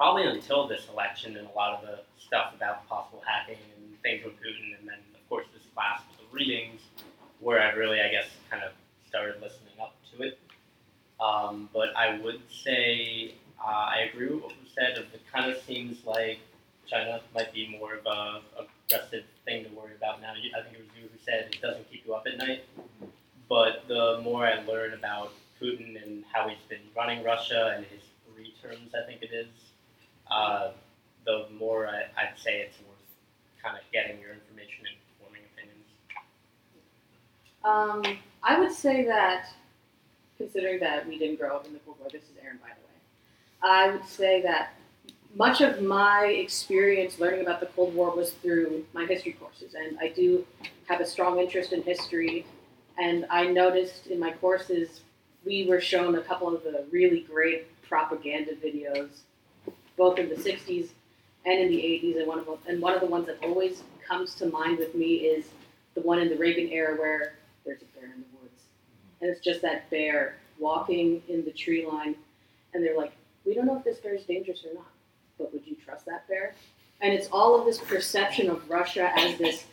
[0.00, 4.24] probably until this election and a lot of the stuff about possible hacking and things
[4.24, 6.80] with Putin, and then of course this class with the readings,
[7.40, 8.72] where I really, I guess, kind of
[9.06, 10.38] started listening up to it.
[11.20, 14.96] Um, but I would say uh, I agree with what was said.
[14.96, 16.38] It kind of seems like
[16.86, 18.62] China might be more of a
[19.44, 20.32] thing to worry about now.
[20.32, 22.64] I think it was you who said it doesn't keep you up at night.
[23.48, 28.00] But the more I learn about Putin and how he's been running Russia and his
[28.26, 29.48] three terms, I think it is,
[30.30, 30.70] uh,
[31.26, 32.98] the more I, I'd say it's worth
[33.62, 35.86] kind of getting your information and forming opinions.
[37.64, 39.46] Um, I would say that,
[40.38, 42.80] considering that we didn't grow up in the Cold War, this is Aaron, by the
[42.80, 42.88] way.
[43.62, 44.74] I would say that
[45.36, 49.98] much of my experience learning about the Cold War was through my history courses, and
[50.00, 50.44] I do
[50.88, 52.46] have a strong interest in history.
[52.98, 55.00] And I noticed in my courses
[55.44, 59.08] we were shown a couple of the really great propaganda videos,
[59.96, 60.88] both in the '60s
[61.46, 62.18] and in the '80s.
[62.18, 65.14] And one of and one of the ones that always comes to mind with me
[65.16, 65.46] is
[65.94, 68.62] the one in the Reagan era where there's a bear in the woods,
[69.20, 72.16] and it's just that bear walking in the tree line,
[72.74, 73.12] and they're like,
[73.46, 74.90] "We don't know if this bear is dangerous or not,
[75.40, 76.54] but would you trust that bear?"
[77.00, 79.64] And it's all of this perception of Russia as this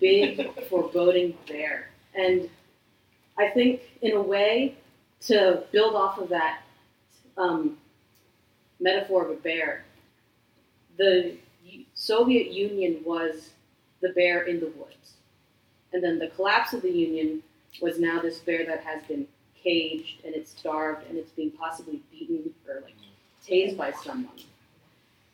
[0.00, 2.48] big, foreboding bear, and
[3.38, 4.76] I think, in a way,
[5.22, 6.62] to build off of that
[7.36, 7.78] um,
[8.80, 9.84] metaphor of a bear,
[10.98, 11.36] the
[11.94, 13.50] Soviet Union was
[14.00, 15.14] the bear in the woods.
[15.92, 17.42] And then the collapse of the Union
[17.80, 19.26] was now this bear that has been
[19.62, 22.94] caged and it's starved and it's being possibly beaten or like
[23.46, 24.32] tased by someone.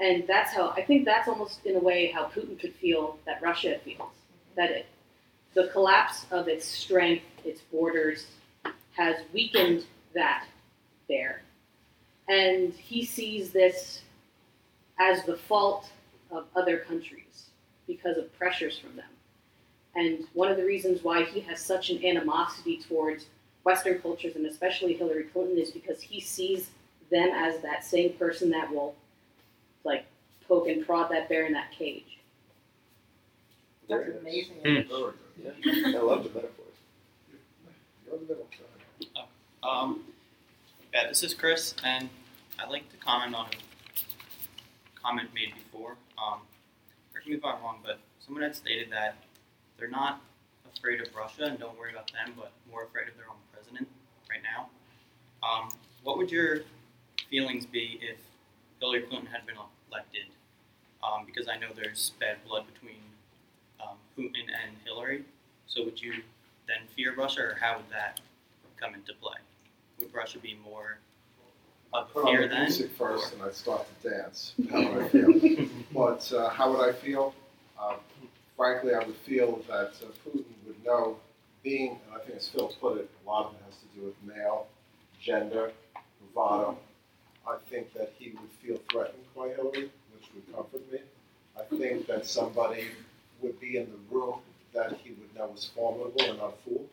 [0.01, 3.41] And that's how I think that's almost in a way how Putin could feel that
[3.41, 4.13] Russia feels.
[4.57, 4.87] That it
[5.55, 8.27] the collapse of its strength, its borders,
[8.93, 10.45] has weakened that
[11.09, 11.41] bear.
[12.29, 14.03] And he sees this
[14.99, 15.91] as the fault
[16.31, 17.47] of other countries
[17.87, 19.07] because of pressures from them.
[19.95, 23.27] And one of the reasons why he has such an animosity towards
[23.65, 26.71] Western cultures and especially Hillary Clinton is because he sees
[27.11, 28.95] them as that same person that will
[29.87, 30.05] like
[30.47, 32.19] poke and prod that bear in that cage.
[33.89, 34.57] That's amazing.
[34.63, 35.15] Very good.
[35.43, 35.99] Yeah.
[35.99, 36.75] I love the metaphors.
[38.05, 38.49] You're in the middle.
[38.51, 38.65] Go
[39.15, 39.29] ahead.
[39.63, 40.01] Um,
[40.93, 42.09] yeah, this is Chris, and
[42.59, 45.97] I'd like to comment on a comment made before.
[46.19, 46.41] Um,
[47.13, 49.17] correct me if I'm wrong, but someone had stated that
[49.79, 50.21] they're not
[50.77, 53.89] afraid of Russia and don't worry about them, but more afraid of their own president
[54.29, 54.69] right now.
[55.47, 55.69] Um,
[56.03, 56.61] what would your
[57.31, 58.19] feelings be if
[58.81, 59.57] Hillary Clinton had been
[59.97, 60.27] elected?
[61.03, 63.01] Um, because I know there's bad blood between
[63.81, 65.25] um, Putin and Hillary.
[65.67, 66.13] So would you
[66.69, 68.21] then fear Russia, or how would that
[68.77, 69.39] come into play?
[69.99, 70.99] Would Russia be more
[71.93, 72.63] of a Put on fear the then?
[72.65, 74.53] music first, or- and I'd start to dance.
[74.71, 75.69] How would I feel?
[75.95, 77.35] but uh, how would I feel?
[77.81, 77.97] Uh,
[78.57, 81.19] frankly, I would feel that uh, Putin would know,
[81.63, 84.07] being, and I think as Phil put it, a lot of it has to do
[84.07, 84.67] with male,
[85.21, 85.73] gender,
[86.35, 86.79] bravado.
[87.47, 89.91] I think that he would feel threatened which
[90.35, 90.99] would comfort me.
[91.59, 92.85] I think that somebody
[93.43, 94.41] would be in the room
[94.75, 96.85] that he would know was formidable and not fool.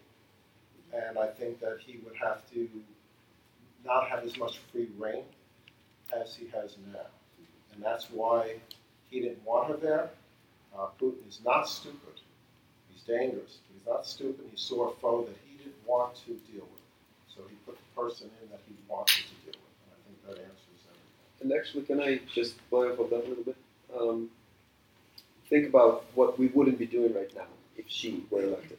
[0.94, 2.70] And I think that he would have to
[3.86, 5.24] not have as much free reign
[6.16, 7.00] as he has now.
[7.74, 8.56] And that's why
[9.10, 10.10] he didn't want her there.
[10.78, 12.20] Uh, Putin is not stupid.
[12.92, 13.58] He's dangerous.
[13.74, 14.46] He's not stupid.
[14.50, 16.84] He saw a foe that he didn't want to deal with.
[17.28, 19.76] So he put the person in that he wanted to deal with.
[19.84, 21.33] And I think that answers everything.
[21.44, 23.58] And actually, can I just play off of that a little bit?
[24.00, 24.30] Um,
[25.50, 28.78] think about what we wouldn't be doing right now if she were elected.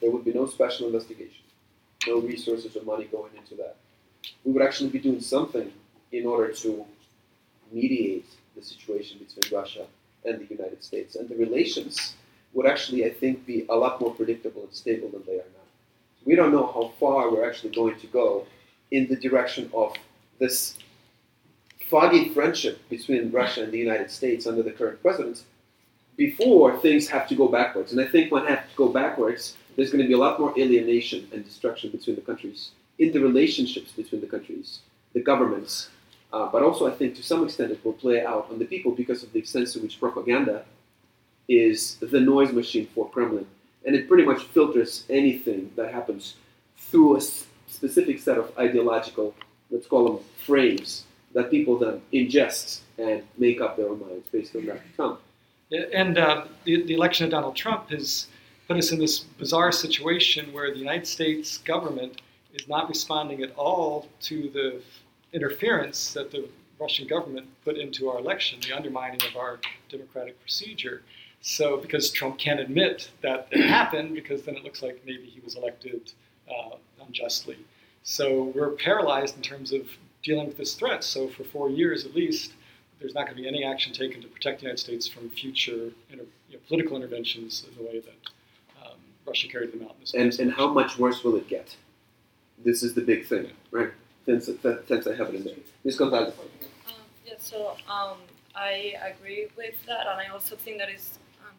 [0.00, 1.42] There would be no special investigation,
[2.06, 3.76] no resources or money going into that.
[4.44, 5.72] We would actually be doing something
[6.12, 6.84] in order to
[7.72, 9.86] mediate the situation between Russia
[10.24, 11.16] and the United States.
[11.16, 12.14] And the relations
[12.52, 15.66] would actually, I think, be a lot more predictable and stable than they are now.
[16.24, 18.46] We don't know how far we're actually going to go
[18.92, 19.94] in the direction of
[20.38, 20.76] this
[21.88, 25.42] foggy friendship between Russia and the United States under the current president
[26.16, 27.92] before things have to go backwards.
[27.92, 30.58] And I think when have to go backwards, there's going to be a lot more
[30.58, 34.80] alienation and destruction between the countries, in the relationships between the countries,
[35.12, 35.90] the governments.
[36.32, 38.92] Uh, but also, I think to some extent it will play out on the people
[38.92, 40.64] because of the extent to which propaganda
[41.48, 43.46] is the noise machine for Kremlin.
[43.84, 46.34] And it pretty much filters anything that happens
[46.76, 49.34] through a specific set of ideological,
[49.70, 51.04] let's call them frames,
[51.36, 54.80] that people then ingest and make up their own minds based on that.
[55.68, 58.28] Yeah, And uh, the, the election of Donald Trump has
[58.66, 62.22] put us in this bizarre situation where the United States government
[62.54, 64.80] is not responding at all to the
[65.34, 66.48] interference that the
[66.80, 69.58] Russian government put into our election, the undermining of our
[69.90, 71.02] democratic procedure.
[71.42, 75.40] So, because Trump can't admit that it happened, because then it looks like maybe he
[75.40, 76.12] was elected
[76.48, 77.58] uh, unjustly.
[78.04, 79.86] So, we're paralyzed in terms of
[80.26, 81.04] dealing with this threat.
[81.04, 82.52] So, for four years at least,
[82.98, 85.92] there's not going to be any action taken to protect the United States from future
[86.10, 88.20] inter, you know, political interventions in the way that
[88.82, 89.94] um, Russia carried them out.
[89.94, 91.76] In this And, and how much worse will it get?
[92.64, 93.90] This is the big thing, right?
[94.24, 95.54] Since, since I have it in there.
[95.84, 95.96] Ms.
[95.98, 96.34] Gonzalez.
[96.88, 98.16] Um, yeah, so um,
[98.56, 101.18] I agree with that, and I also think that is.
[101.40, 101.54] Um,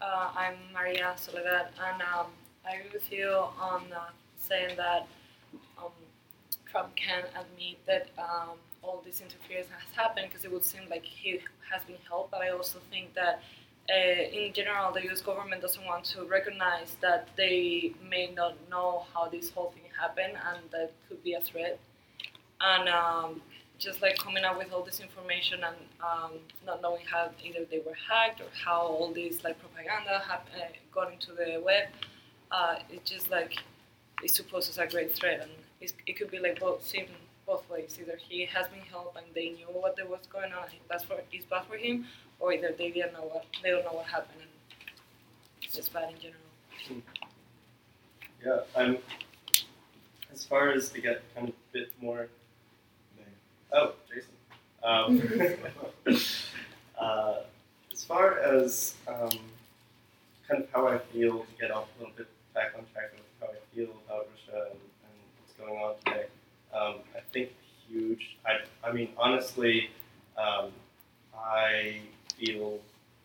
[0.00, 2.26] uh, I'm Maria Soledad, and um,
[2.66, 3.28] I agree with you
[3.60, 5.06] on uh, saying that
[5.78, 5.92] um,
[6.70, 11.04] Trump can admit that um, all this interference has happened because it would seem like
[11.04, 13.42] he has been helped, but I also think that.
[13.90, 15.22] Uh, in general, the U.S.
[15.22, 20.34] government doesn't want to recognize that they may not know how this whole thing happened,
[20.52, 21.80] and that could be a threat.
[22.60, 23.40] And um,
[23.78, 26.32] just like coming up with all this information and um,
[26.66, 30.66] not knowing how either they were hacked or how all this like propaganda have, uh,
[30.92, 31.86] got into the web,
[32.50, 33.54] uh, it's just like
[34.22, 35.50] it supposes a great threat, and
[35.80, 37.06] it's, it could be like both seen
[37.46, 37.98] both ways.
[38.00, 41.04] Either he has been helped and they knew what there was going on, and that's
[41.04, 42.06] for it's bad for him,
[42.40, 44.50] or either they didn't know what they don't know what happened, and
[45.62, 47.02] it's just bad in general.
[48.44, 48.98] Yeah, I'm.
[50.32, 52.28] As far as to get kind of a bit more.
[53.72, 54.30] Oh, Jason.
[54.82, 55.20] Um,
[56.98, 57.34] uh,
[57.92, 59.30] as far as um,
[60.48, 63.24] kind of how I feel to get off a little bit back on track of
[63.40, 64.87] how I feel about Russia and, and what's
[65.68, 66.26] going on today,
[66.74, 67.50] um, I think
[67.88, 68.36] huge.
[68.46, 69.90] I, I mean, honestly,
[70.36, 70.70] um,
[71.36, 72.00] I
[72.38, 72.78] feel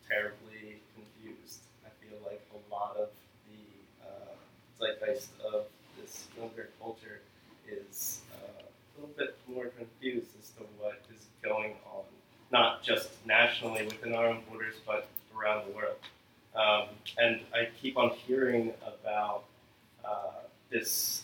[0.08, 1.60] terribly confused.
[1.86, 3.10] I feel like a lot of
[3.48, 4.34] the uh,
[4.80, 5.66] zeitgeist of
[6.00, 7.22] this younger culture
[7.70, 12.04] is uh, a little bit more confused as to what is going on,
[12.52, 15.96] not just nationally within our own borders, but around the world.
[16.56, 19.44] Um, and I keep on hearing about
[20.06, 21.24] uh, this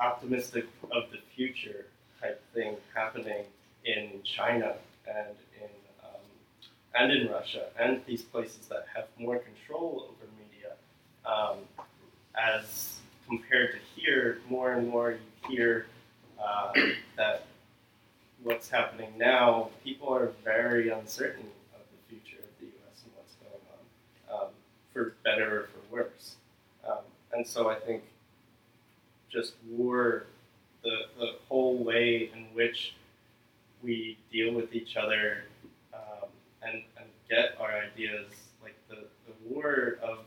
[0.00, 1.86] optimistic of the future
[2.20, 3.44] type thing happening
[3.84, 4.74] in China
[5.06, 5.68] and in
[6.04, 6.20] um,
[6.94, 10.72] and in Russia and these places that have more control over media.
[11.24, 11.58] Um,
[12.36, 15.86] as compared to here, more and more you hear
[16.42, 16.72] uh,
[17.16, 17.44] that
[18.42, 23.02] what's happening now, people are very uncertain of the future of the U.S.
[23.04, 23.62] and what's going
[24.30, 24.48] on, um,
[24.92, 26.36] for better or for worse.
[26.88, 28.02] Um, and so I think
[29.30, 30.26] just war,
[30.82, 32.94] the, the whole way in which
[33.82, 35.44] we deal with each other
[35.94, 36.28] um,
[36.62, 38.26] and, and get our ideas,
[38.62, 40.18] like the, the war of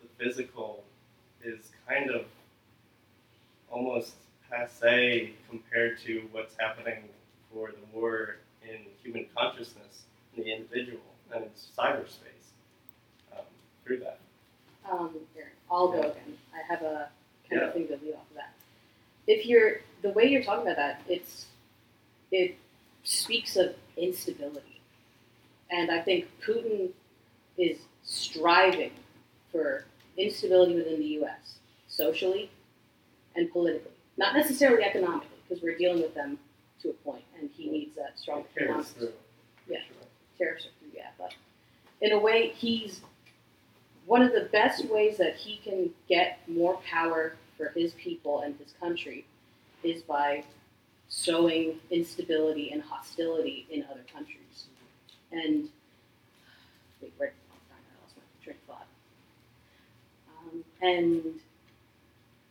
[0.00, 0.84] the physical
[1.42, 2.24] is kind of
[3.70, 4.14] almost
[4.50, 7.02] passe compared to what's happening
[7.52, 10.04] for the war in human consciousness,
[10.36, 11.00] in the individual,
[11.34, 12.52] and in cyberspace
[13.32, 13.44] um,
[13.84, 14.18] through that.
[14.90, 16.38] Um, here, I'll go again.
[16.54, 17.08] I have a
[17.54, 17.66] Yeah.
[17.68, 18.52] of thing to lead off of that.
[19.26, 21.46] If you're the way you're talking about that, it's
[22.30, 22.56] it
[23.04, 24.80] speaks of instability,
[25.70, 26.90] and I think Putin
[27.56, 28.90] is striving
[29.52, 29.84] for
[30.16, 31.56] instability within the U.S.
[31.88, 32.50] socially
[33.36, 36.38] and politically, not necessarily economically, because we're dealing with them
[36.82, 39.12] to a point, and he needs that strong Carries economic through.
[39.68, 39.78] yeah,
[40.38, 41.08] tariffs are through, yeah.
[41.18, 41.32] But
[42.00, 43.00] in a way, he's
[44.06, 48.56] one of the best ways that he can get more power for his people and
[48.58, 49.24] his country
[49.82, 50.44] is by
[51.08, 54.66] sowing instability and hostility in other countries.
[55.32, 55.68] And
[57.00, 57.24] wait, I
[58.02, 58.86] lost my train of thought.
[60.52, 61.40] Um, and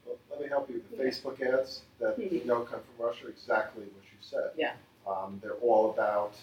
[0.05, 0.83] Well, let me help you.
[0.91, 1.09] The Yeah.
[1.09, 2.45] Facebook ads that Mhm.
[2.45, 4.51] know come from Russia, exactly what you said.
[4.57, 4.75] Yeah.
[5.07, 6.33] Um, they're all about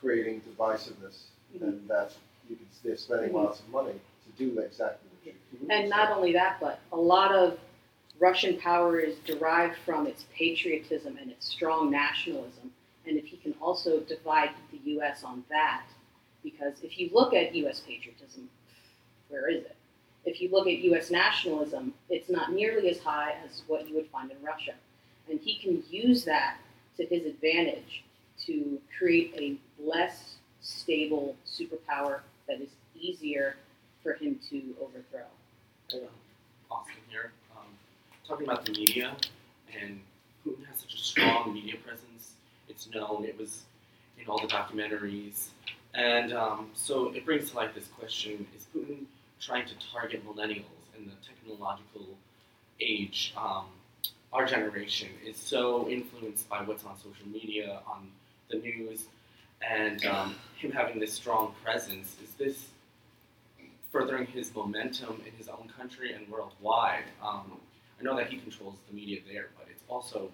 [0.00, 1.62] creating divisiveness, Mhm.
[1.62, 2.16] and that's
[2.48, 3.44] you can, they're spending Mhm.
[3.44, 7.32] lots of money to do exactly what you And not only that, but a lot
[7.34, 7.58] of
[8.22, 12.70] Russian power is derived from its patriotism and its strong nationalism.
[13.04, 15.24] And if he can also divide the U.S.
[15.24, 15.82] on that,
[16.44, 17.80] because if you look at U.S.
[17.80, 18.48] patriotism,
[19.28, 19.74] where is it?
[20.24, 21.10] If you look at U.S.
[21.10, 24.74] nationalism, it's not nearly as high as what you would find in Russia.
[25.28, 26.58] And he can use that
[26.98, 28.04] to his advantage
[28.46, 33.56] to create a less stable superpower that is easier
[34.04, 35.26] for him to overthrow.
[35.92, 36.08] Um,
[36.70, 37.32] Austin here.
[38.32, 39.14] Talking about the media,
[39.78, 40.00] and
[40.42, 42.30] Putin has such a strong media presence.
[42.66, 43.26] It's known.
[43.26, 43.64] It was
[44.18, 45.48] in all the documentaries,
[45.92, 49.04] and um, so it brings to light this question: Is Putin
[49.38, 50.64] trying to target millennials
[50.96, 52.06] in the technological
[52.80, 53.34] age?
[53.36, 53.66] Um,
[54.32, 58.08] our generation is so influenced by what's on social media, on
[58.48, 59.08] the news,
[59.60, 62.16] and um, him having this strong presence.
[62.24, 62.64] Is this
[63.90, 67.04] furthering his momentum in his own country and worldwide.
[67.22, 67.60] Um,
[68.02, 70.28] I know that he controls the media there, but it's also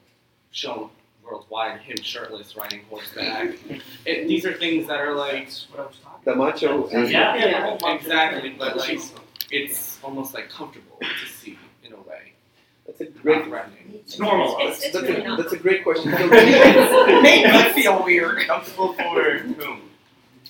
[0.53, 0.89] shown
[1.23, 3.51] worldwide him shirtless riding horseback.
[4.07, 6.85] it, these are things that are like what was talking The macho.
[6.85, 6.93] about.
[6.95, 7.95] and- Yeah, Yeah.
[7.95, 8.99] exactly, but like
[9.51, 12.33] it's almost like comfortable to see in a way,
[12.87, 13.39] That's a great.
[13.41, 13.93] not threatening.
[13.97, 14.57] It's normal.
[14.61, 16.11] It's- it's that's, really a, that's a great question.
[16.15, 18.47] It made me feel weird.
[18.47, 19.83] Comfortable for whom?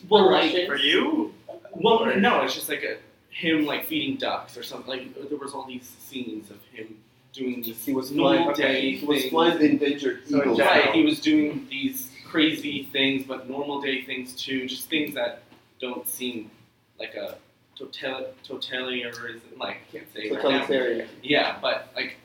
[0.09, 1.35] Well, like- For you?
[1.73, 2.99] Well, no, it's just like a,
[3.35, 4.89] him like feeding ducks or something.
[4.89, 6.97] Like there was all these scenes of him
[7.39, 8.57] doing these he was normal flying.
[8.57, 9.31] day He was things.
[9.31, 10.41] flying the endangered eagle.
[10.41, 14.67] general- Right, he was doing these crazy things, but normal day things too.
[14.67, 15.43] Just things that
[15.81, 16.51] don't seem
[16.99, 17.39] like a
[17.77, 19.41] total totalitarianism.
[19.57, 20.43] Like I can't say it right.
[20.43, 21.09] Totalitarian.
[21.23, 22.17] Yeah, but like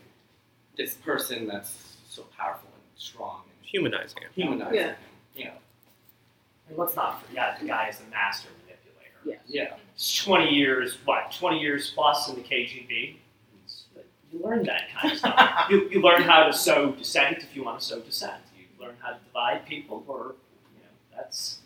[0.76, 4.30] this person that's so powerful and strong and Humanizing it.
[4.36, 4.88] humanizing Yeah.
[4.88, 4.96] him.
[5.36, 5.52] Yeah,
[6.70, 9.20] And let's not forget the guy is a master manipulator.
[9.26, 9.40] Yes.
[9.48, 9.78] yeah.
[9.96, 13.16] It's 20 years, what, 20 years plus in the KGB.
[14.44, 15.66] It's- You learn that kind of stuff.
[15.70, 18.42] you, you learn how to sow dissent if you want to sow dissent.
[18.58, 20.36] You learn how to divide people, or,
[20.76, 21.60] you know, that's.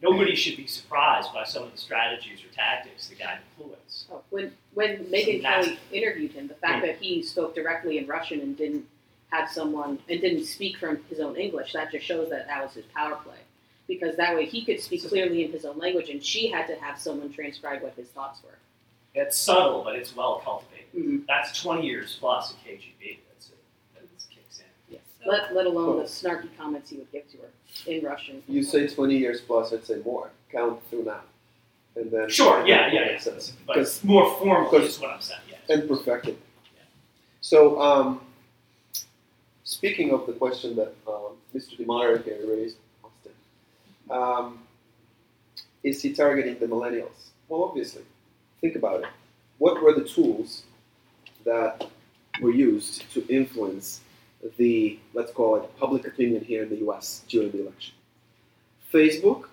[0.00, 4.04] Nobody should be surprised by some of the strategies or tactics the guy employs.
[4.12, 6.86] Oh, when when Megyn That's- Kelly interviewed him, the fact hmm.
[6.86, 8.86] that he spoke directly in Russian and didn't
[9.30, 12.74] have someone and didn't speak from his own English, that just shows that that was
[12.74, 13.38] his power play.
[13.88, 16.76] Because that way he could speak clearly in his own language, and she had to
[16.76, 18.58] have someone transcribe what his thoughts were.
[19.14, 20.77] It's subtle, but it's well cultivated.
[20.98, 21.24] Mhm.
[21.26, 23.18] That's 20 years plus in KGB.
[23.32, 23.58] That's it.
[23.94, 24.02] That
[24.34, 24.64] kicks in.
[24.90, 25.00] Yes.
[25.26, 27.48] Let, let alone the snarky comments he would give to her
[27.86, 28.42] in Russian.
[28.48, 30.30] You say 20 years plus, I'd say more.
[30.50, 31.20] Count through now.
[31.96, 32.28] And then.
[32.28, 33.32] Sure, yeah, that yeah, makes yeah.
[33.32, 33.52] sense.
[33.66, 35.40] But 'Cause- more formal because- is what I'm saying.
[35.50, 35.74] Yeah.
[35.74, 36.38] and perfected.
[37.40, 38.20] So, um,
[39.64, 41.78] speaking of the question that um, Mr.
[41.78, 43.32] DeMaio here raised, Austin,
[44.10, 44.58] um,
[45.82, 47.30] is he targeting the millennials?
[47.48, 48.02] Well, obviously.
[48.60, 49.08] Think about it.
[49.58, 50.64] What were the tools
[51.44, 51.86] that
[52.40, 54.00] were used to influence
[54.56, 57.94] the, let's call it, public opinion here in the US during the election?
[58.92, 59.48] Facebook.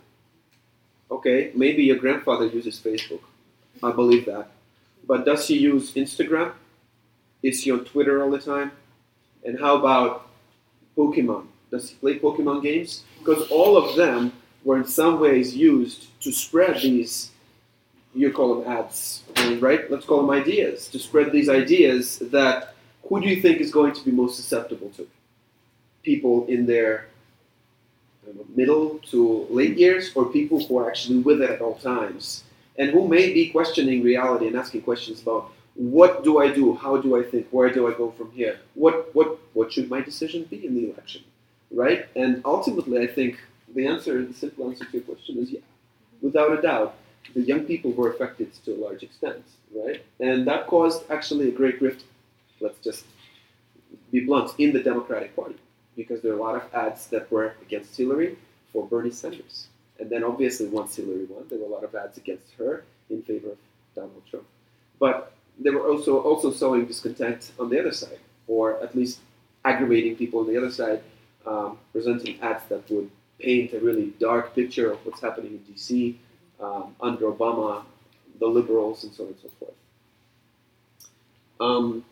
[1.11, 3.21] Okay, maybe your grandfather uses Facebook.
[3.83, 4.47] I believe that.
[5.07, 6.53] But does he use Instagram?
[7.43, 8.71] Is he on Twitter all the time?
[9.43, 10.27] And how about
[10.97, 11.45] Pokemon?
[11.69, 13.03] Does he play Pokemon games?
[13.19, 14.31] Because all of them
[14.63, 17.31] were in some ways used to spread these,
[18.15, 19.23] you call them ads,
[19.59, 19.89] right?
[19.91, 22.73] Let's call them ideas, to spread these ideas that
[23.07, 25.07] who do you think is going to be most susceptible to?
[26.01, 27.07] People in their
[28.25, 32.45] know, middle to late years or people who are actually with it at all times?
[32.77, 36.97] and who may be questioning reality and asking questions about what do I do, how
[36.97, 40.43] do I think, where do I go from here, what what what should my decision
[40.43, 41.23] be in the election,
[41.71, 42.07] right?
[42.15, 43.39] And ultimately, I think
[43.73, 45.59] the answer, the simple answer to your question is yeah,
[46.21, 46.95] without a doubt,
[47.33, 49.43] the young people were affected to a large extent,
[49.75, 50.03] right?
[50.19, 52.03] And that caused actually a great rift.
[52.59, 53.05] Let's just
[54.11, 55.55] be blunt in the Democratic Party
[55.95, 58.37] because there are a lot of ads that were against Hillary
[58.71, 59.67] for Bernie Sanders.
[59.99, 63.21] And then obviously once Hillary won, there were a lot of ads against her in
[63.21, 63.57] favor of
[63.95, 64.45] Donald Trump.
[64.99, 69.19] But they were also also sowing discontent on the other side, or at least
[69.63, 71.01] aggravating people on the other side,
[71.45, 73.09] um, presenting ads that would
[73.39, 76.19] paint a really dark picture of what's happening in D.C.
[76.65, 77.83] Um, under Obama.
[78.39, 79.77] the liberals, and so on and so forth.
[81.59, 82.03] Um,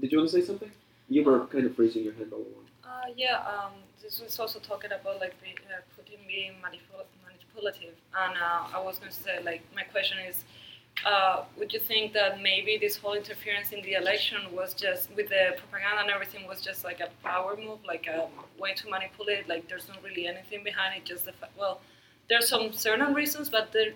[0.00, 0.70] did you want to say something?
[1.08, 2.66] You were kind of raising your hand all along.
[2.84, 8.34] Uh, yeah, um, this was also talking about like uh, Putin being manipul- manipulative, and
[8.36, 10.44] uh, I was going to say like my question is,
[11.04, 15.28] uh, would you think that maybe this whole interference in the election was just with
[15.30, 18.28] the propaganda and everything was just like a power move, like a
[18.62, 19.48] way to manipulate?
[19.48, 21.52] Like there's not really anything behind it, just the fact.
[21.58, 21.80] Well,
[22.28, 23.92] there's some certain reasons, but there,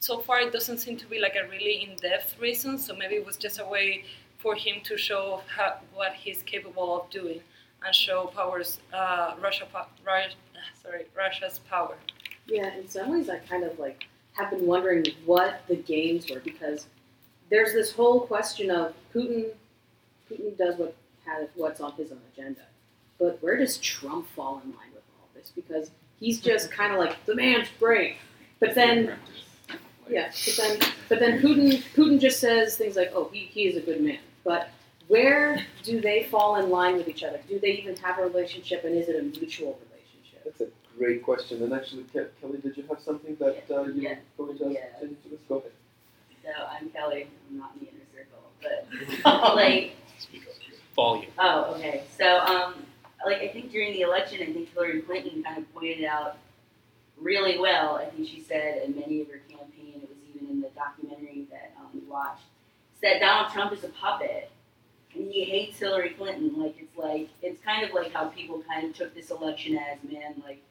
[0.00, 2.78] so far it doesn't seem to be like a really in-depth reason.
[2.78, 4.04] So maybe it was just a way
[4.38, 7.40] for him to show how, what he's capable of doing
[7.84, 9.66] and show powers uh, Russia,
[10.82, 11.96] sorry, Russia's power.
[12.46, 16.40] Yeah, in some ways, I kind of like have been wondering what the games were
[16.40, 16.86] because
[17.50, 19.50] there's this whole question of Putin.
[20.30, 20.94] Putin does what
[21.26, 22.62] has what's on his own agenda,
[23.18, 25.52] but where does Trump fall in line with all this?
[25.54, 25.90] Because
[26.22, 28.16] he's just kind of like the man's great,
[28.60, 29.14] but then
[30.08, 33.76] yeah, but then but then Putin Putin just says things like, oh, he, he is
[33.76, 34.70] a good man, but
[35.08, 37.40] where do they fall in line with each other?
[37.48, 40.44] Do they even have a relationship, and is it a mutual relationship?
[40.44, 40.68] That's a
[40.98, 41.62] great question.
[41.62, 44.14] And actually, Ke- Kelly, did you have something that uh, you Yeah.
[44.36, 45.08] were going to ask Yeah.
[45.28, 45.40] this?
[45.48, 45.72] Go ahead.
[46.44, 47.26] So I'm Kelly.
[47.50, 49.92] I'm not in the inner circle, but like,
[50.94, 51.30] Volume.
[51.38, 52.02] oh, okay.
[52.18, 52.74] So um,
[53.24, 56.38] like I think during the election, I think Hillary Clinton kind of pointed out
[57.20, 57.96] really well.
[57.96, 61.46] I think she said in many of her campaign, it was even in the documentary
[61.50, 62.44] that um, we watched,
[63.00, 64.50] said Donald Trump is a puppet.
[65.14, 66.58] And he hates Hillary Clinton.
[66.58, 69.98] Like it's like it's kind of like how people kind of took this election as
[70.10, 70.62] man, like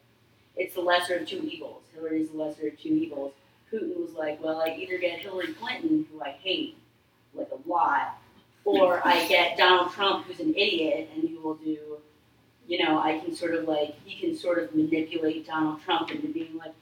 [0.56, 1.82] it's the lesser of two evils.
[1.94, 3.32] Hillary's the lesser of two evils.
[3.72, 6.76] Putin was like, well, I either get Hillary Clinton, who I hate,
[7.34, 8.18] like a lot,
[8.64, 11.78] or I get Donald Trump, who's an idiot and who will do,
[12.72, 16.28] you know, I can sort of like, he can sort of manipulate Donald Trump into
[16.28, 16.72] being like,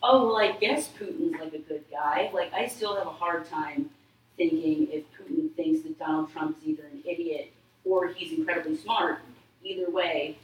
[0.00, 2.30] oh, well, I guess Putin's like a good guy.
[2.32, 3.90] Like, I still have a hard time
[4.36, 7.52] thinking if Putin thinks that Donald Trump's either an idiot
[7.84, 9.22] or he's incredibly smart.
[9.64, 10.38] Either way,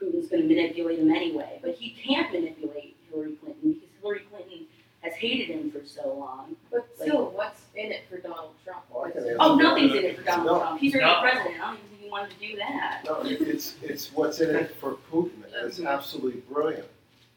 [0.00, 1.58] Putin's going to manipulate him anyway.
[1.60, 4.64] But he can't manipulate Hillary Clinton because Hillary Clinton
[5.02, 6.56] has hated him for so long.
[6.72, 8.84] But still, what's in it for Donald Trump?
[8.94, 10.58] Oh, nothing's in it for Donald No.
[10.60, 10.80] Trump.
[10.80, 11.20] He's already No.
[11.20, 11.60] president.
[11.62, 13.02] I don't even think he wanted to do that.
[13.04, 16.86] No, it's, it's what's in it for Putin, and it's absolutely brilliant.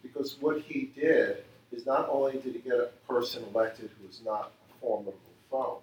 [0.01, 1.37] Because what he did
[1.71, 5.17] is not only did he get a person elected who is not a formidable
[5.49, 5.79] foe,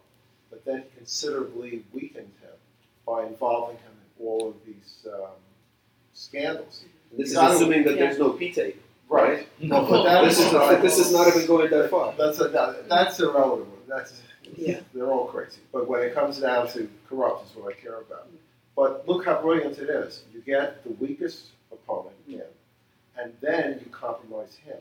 [0.51, 2.51] but then considerably weakened him
[3.07, 5.31] by involving him in all of these um,
[6.13, 6.85] scandals.
[7.17, 8.81] This is Not- assuming that there's no P tape.
[9.09, 9.49] Right.
[9.61, 12.15] No, but that this is not, this is not even going that far.
[12.17, 13.69] That's a, that- that's irrelevant.
[13.89, 14.23] That's
[14.57, 14.81] Yeah.
[14.95, 15.59] they're all crazy.
[15.73, 18.29] But when it comes down to corrupt, is what I care about.
[18.81, 20.23] But look how brilliant it is.
[20.33, 22.41] You get the weakest opponent in,
[23.21, 24.79] and then you compromise him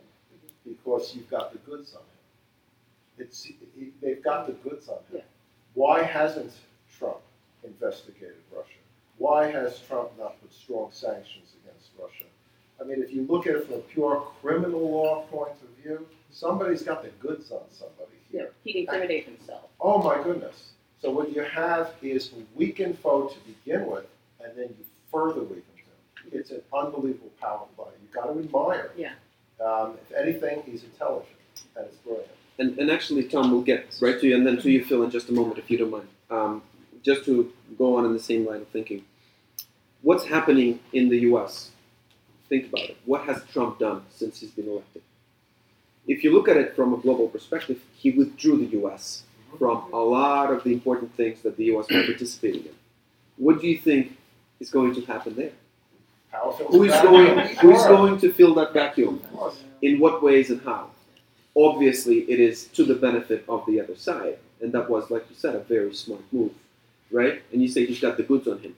[0.66, 3.26] because you've got the goods on him.
[3.28, 3.58] It's he,
[4.02, 5.26] they've got the goods on him.
[5.74, 6.54] Why hasn't
[6.98, 7.18] Trump
[7.66, 8.80] investigated Russia?
[9.18, 12.24] Why has Trump not put strong sanctions against Russia?
[12.80, 16.08] I mean, if you look at it from a pure criminal law point of view,
[16.32, 18.52] somebody's got the goods on somebody Yeah, here.
[18.64, 19.64] he can intimidate himself.
[19.82, 20.70] Oh my goodness.
[21.02, 24.06] So what you have is a weakened foe to begin with,
[24.44, 26.32] and then you further weaken him.
[26.32, 27.88] It's an unbelievable power play.
[28.02, 28.92] You've got to admire.
[28.98, 29.14] Yeah.
[29.64, 31.36] Um, if anything, he's intelligent,
[31.76, 32.28] and it's brilliant.
[32.60, 35.12] And, and actually, Tom, we'll get right to you, and then to you, Phil, in
[35.12, 36.08] just a moment, if you don't mind.
[36.30, 36.62] Um,
[37.04, 39.06] just to go on in the same line of thinking.
[40.02, 41.72] What's happening in the U.S.?
[42.50, 42.98] Think about it.
[43.06, 45.02] What has Trump done since he's been elected?
[46.08, 49.24] If you look at it from a global perspective, he withdrew the U.S.
[49.58, 51.88] from a lot of the important things that the U.S.
[51.90, 52.76] was participating in.
[53.38, 54.18] What do you think
[54.60, 55.52] is going to happen there?
[56.70, 57.40] Who is going?
[57.58, 59.22] Who is going to fill that vacuum?
[59.82, 60.90] In what ways and how?
[61.56, 65.36] Obviously, it is to the benefit of the other side, and that was, like you
[65.36, 66.52] said, a very smart move,
[67.12, 67.42] right?
[67.52, 68.76] And you say he's got the goods on him.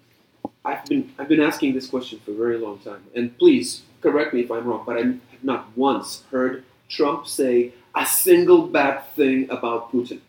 [0.63, 4.34] I've been I've been asking this question for a very long time, and please correct
[4.34, 9.03] me if I'm wrong, but I have not once heard Trump say a single bad
[9.15, 10.19] thing about Putin.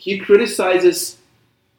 [0.00, 1.18] He criticizes,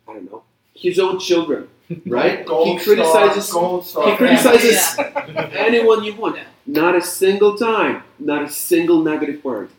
[0.08, 0.44] I don't know,
[0.76, 1.68] his own children,
[2.06, 2.46] right?
[2.46, 5.36] Gold he criticizes star, gold star he criticizes family.
[5.54, 6.38] anyone you want.
[6.68, 9.72] Not a single time, not a single negative word.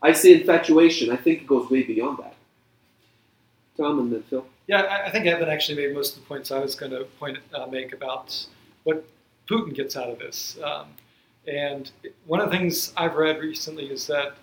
[0.00, 1.10] I say infatuation.
[1.10, 2.36] I think it goes way beyond that.
[3.76, 4.46] Tom and then Phil.
[4.68, 7.02] Yeah, I, I think Evan actually made most of the points I was going to
[7.18, 8.46] point uh, make about
[8.84, 9.04] what
[9.50, 10.56] Putin gets out of this.
[10.62, 10.86] Um,
[11.48, 11.90] and
[12.26, 14.36] one of the things I've read recently is that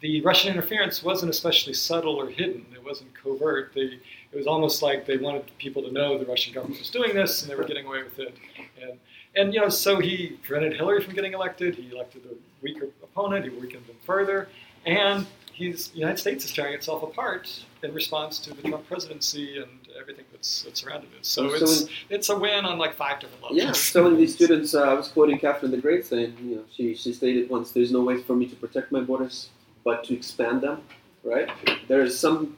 [0.00, 2.64] the Russian interference wasn't especially subtle or hidden.
[2.72, 3.72] It wasn't covert.
[3.74, 3.98] They,
[4.30, 7.42] it was almost like they wanted people to know the Russian government was doing this,
[7.42, 8.34] and they were getting away with it.
[8.80, 8.98] And
[9.36, 11.74] and you know, so he prevented Hillary from getting elected.
[11.74, 13.44] He elected a weaker opponent.
[13.44, 14.48] He weakened them further,
[14.86, 19.58] and he's the United States is tearing itself apart in response to the Trump presidency
[19.58, 19.70] and
[20.00, 21.24] everything that's, that's surrounded it.
[21.26, 23.60] So, So it's in- it's a win on like five different levels.
[23.60, 26.94] Yeah, telling these students, uh, I was quoting Catherine the Great saying, you know, she,
[26.96, 29.50] she stated once, there's no way for me to protect my borders
[29.84, 30.82] but to expand them,
[31.24, 31.48] right?
[31.88, 32.56] There is some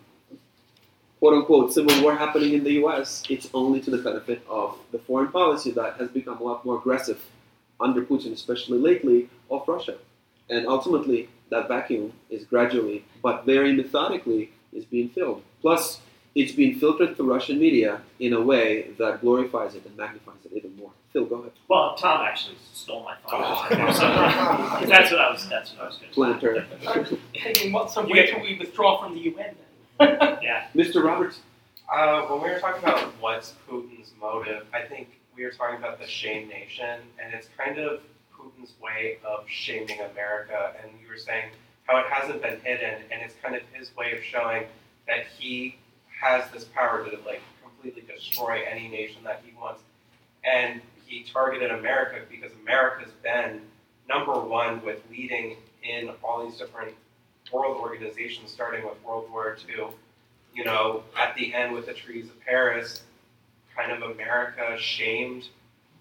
[1.19, 3.23] quote unquote civil war happening in the US.
[3.29, 6.79] It's only to the benefit of the foreign policy that has become a lot more
[6.79, 7.21] aggressive
[7.79, 9.97] under Putin, especially lately, of Russia.
[10.49, 15.43] And ultimately, that vacuum is gradually, but very methodically, is being filled.
[15.61, 16.01] Plus,
[16.35, 20.53] it's being filtered through Russian media in a way that glorifies it and magnifies it
[20.57, 20.93] even more.
[21.13, 21.53] Phil, go ahead.
[21.69, 23.67] Well, Tom actually stole my Oh.
[24.89, 25.49] that's what I was.
[25.49, 26.67] That's what I was going to Planter.
[27.35, 29.55] Thinking, what, so You wait get- till we withdraw from the UN
[29.99, 30.39] then.
[30.43, 30.67] Yeah.
[30.75, 31.03] Mr.
[31.05, 31.41] Roberts?
[31.93, 35.99] Uh, when we were talking about what's Putin's motive, I think we were talking about
[36.01, 38.01] the shame nation, and it's kind of
[38.37, 40.73] Putin's way of shaming America.
[40.81, 41.51] And you were saying
[41.85, 44.65] how it hasn't been hidden, and it's kind of his way of showing
[45.09, 45.77] that he
[46.21, 49.83] has this power to like completely destroy any nation that he wants.
[50.45, 50.81] And
[51.25, 53.61] targeted America because America's been
[54.09, 56.95] number one with leading in all these different
[57.53, 59.87] world organizations, starting with World War II
[60.55, 63.03] you know, at the end with the treaties of Paris,
[63.77, 65.49] kind of America shamed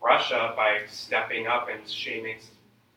[0.02, 2.38] Russia by stepping up and shaming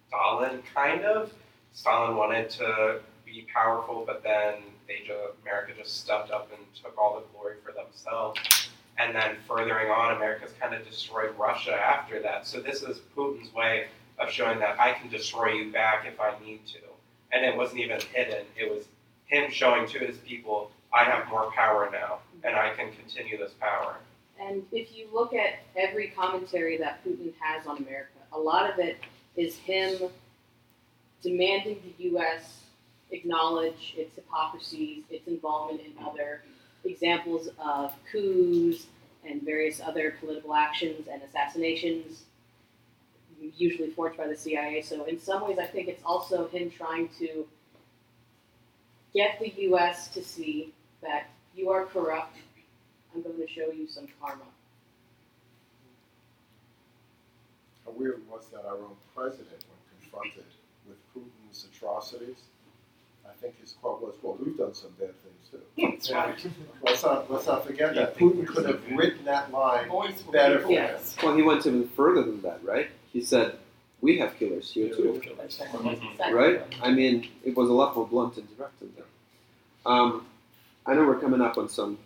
[0.08, 1.32] Stalin, kind of.
[1.72, 4.54] Stalin wanted to be powerful, but then
[4.86, 8.70] they just, America just stepped up and took all the glory for themselves.
[9.02, 12.46] And then furthering on, America's kind of destroyed Russia after that.
[12.46, 13.86] So this is Putin's way
[14.20, 16.78] of showing that I can destroy you back if I need to.
[17.32, 18.44] And it wasn't even hidden.
[18.56, 18.84] It was
[19.26, 23.52] him showing to his people, I have more power now, and I can continue this
[23.58, 23.96] power.
[24.40, 28.78] And if you look at every commentary that Putin has on America, a lot of
[28.78, 28.98] it
[29.36, 30.10] is him
[31.22, 32.60] demanding the U.S.
[33.10, 36.42] acknowledge its hypocrisies, its involvement in other
[36.84, 38.86] examples of coups
[39.24, 42.24] and various other political actions and assassinations,
[43.56, 44.82] usually forged by the CIA.
[44.82, 47.46] So, in some ways, I think it's also him trying to
[49.14, 50.08] get the U.S.
[50.08, 50.72] to see
[51.02, 52.36] that you are corrupt.
[53.14, 54.42] I'm going to show you some karma.
[57.84, 60.44] How weird was that our own president, when confronted
[60.88, 62.38] with Putin's atrocities,
[63.42, 66.46] think his quote was, "Well, we've done some bad things too." That's right.
[66.82, 69.90] Let's not let's not forget that Putin could have written that line
[70.32, 70.72] better for him.
[70.72, 71.16] Yes.
[71.22, 72.88] Well, he went even further than that, right?
[73.12, 73.56] He said,
[74.00, 75.20] "We have killers here too."
[76.32, 76.62] Right?
[76.82, 79.90] I mean, it was a lot more blunt and direct than that.
[79.90, 80.26] Um,
[80.86, 81.98] I know we're coming up on some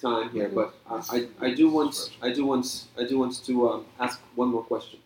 [0.00, 0.96] time here, but I,
[1.40, 4.64] I, I do want I do want I do want to um, ask one more
[4.64, 4.98] question.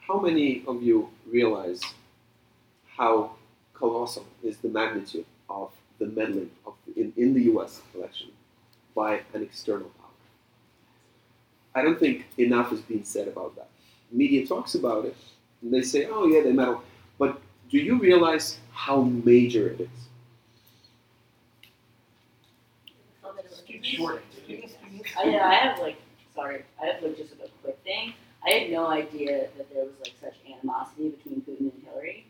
[0.00, 1.82] How many of you realize
[2.96, 3.32] how
[3.78, 7.80] colossal is the magnitude of the meddling of in, in the U.S.
[7.94, 8.28] election
[8.94, 10.06] by an external power?
[11.74, 13.68] I don't think enough is being said about that.
[14.10, 15.16] Media talks about it,
[15.62, 16.82] and they say, "Oh yeah, they meddle,"
[17.18, 19.88] but do you realize how major it is?
[23.82, 24.22] Short.
[25.18, 25.96] I, know, I have like,
[26.34, 28.14] sorry, I have like just a quick thing.
[28.44, 32.25] I had no idea that there was like such animosity between Putin and Hillary.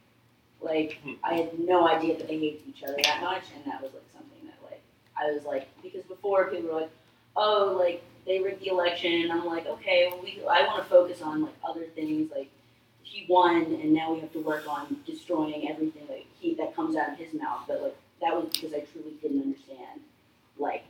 [0.60, 1.12] Like, hmm.
[1.22, 4.04] I had no idea that they hated each other that much, and that was like
[4.12, 4.82] something that like
[5.18, 6.90] I was like because before people were like,
[7.36, 10.88] oh, like they rigged the election, and I'm like, okay, well, we I want to
[10.88, 12.50] focus on like other things like
[13.02, 16.96] he won, and now we have to work on destroying everything like he that comes
[16.96, 17.64] out of his mouth.
[17.68, 20.00] But like that was because I truly didn't understand
[20.58, 20.84] like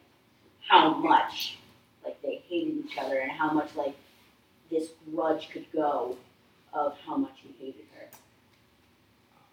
[0.68, 1.58] how much
[2.04, 3.96] like they hated each other and how much like
[4.70, 6.16] this grudge could go
[6.72, 8.08] of how much he hated her.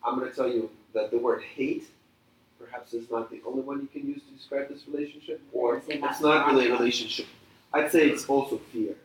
[0.03, 1.85] I'm going to tell you that the word hate
[2.59, 6.21] perhaps is not the only one you can use to describe this relationship, or it's
[6.21, 7.25] not really a relationship.
[7.73, 8.95] I'd say it's also fear.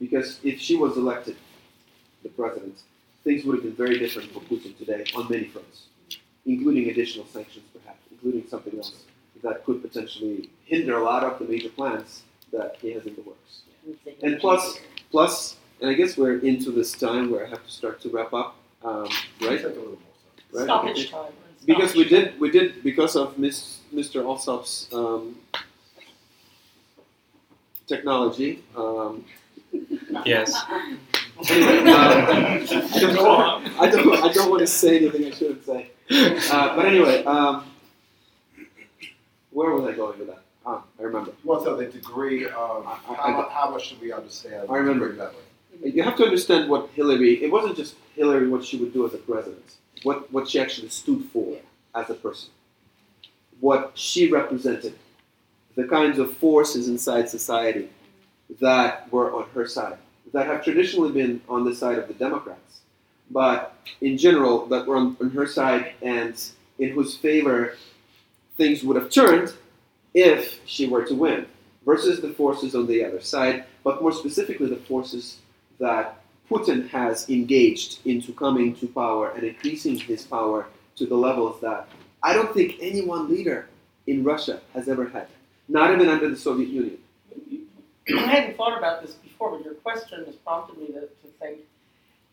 [0.00, 1.36] Because if she was elected
[2.22, 2.82] the president,
[3.24, 5.86] things would have been very different for Putin today on many fronts,
[6.46, 9.04] including additional sanctions, perhaps, including something else
[9.42, 12.22] that could potentially hinder a lot of the major plans
[12.52, 13.62] that he has in the works.
[14.22, 14.78] And plus,
[15.10, 18.32] plus, and I guess we're into this time where I have to start to wrap
[18.32, 18.56] up,
[18.88, 19.08] um,
[19.42, 19.58] right?
[19.58, 19.98] Take a little more.
[20.52, 20.64] Right?
[20.64, 21.32] Stoppage time.
[21.66, 24.24] Because we did, we did because of Miss, Mr.
[24.24, 25.36] Alsop's um,
[27.86, 28.62] technology.
[28.76, 29.24] Um,
[30.24, 30.54] Yes.
[31.50, 32.56] anyway, um,
[32.98, 35.90] I don't, I don't, I don't want to say anything I shouldn't say.
[36.50, 37.64] Uh, but anyway, um,
[39.50, 40.42] where was I going with that?
[40.64, 41.32] Ah, I remember.
[41.42, 44.66] What's the degree of I- I- how, mu- how much do we understand?
[44.70, 45.12] I remember.
[45.16, 45.32] that
[45.82, 47.42] You have to understand what Hillary.
[47.42, 49.76] It wasn't just Hillary what she would do as a president.
[50.02, 51.58] What what she actually stood for
[51.94, 52.50] as a person,
[53.60, 54.94] what she represented,
[55.74, 57.88] the kinds of forces inside society
[58.60, 59.98] that were on her side,
[60.32, 62.80] that have traditionally been on the side of the Democrats,
[63.30, 66.34] but in general, that were on, on her side and
[66.78, 67.76] in whose favor
[68.56, 69.52] things would have turned
[70.14, 71.46] if she were to win,
[71.84, 75.38] versus the forces on the other side, but more specifically, the forces
[75.78, 76.20] that
[76.50, 80.66] Putin has engaged into coming to power and increasing his power
[80.96, 81.88] to the levels that
[82.22, 83.68] I don't think any one leader
[84.06, 85.28] in Russia has ever had,
[85.68, 86.98] not even under the Soviet Union.
[88.16, 91.58] I hadn't thought about this before, but your question has prompted me to, to think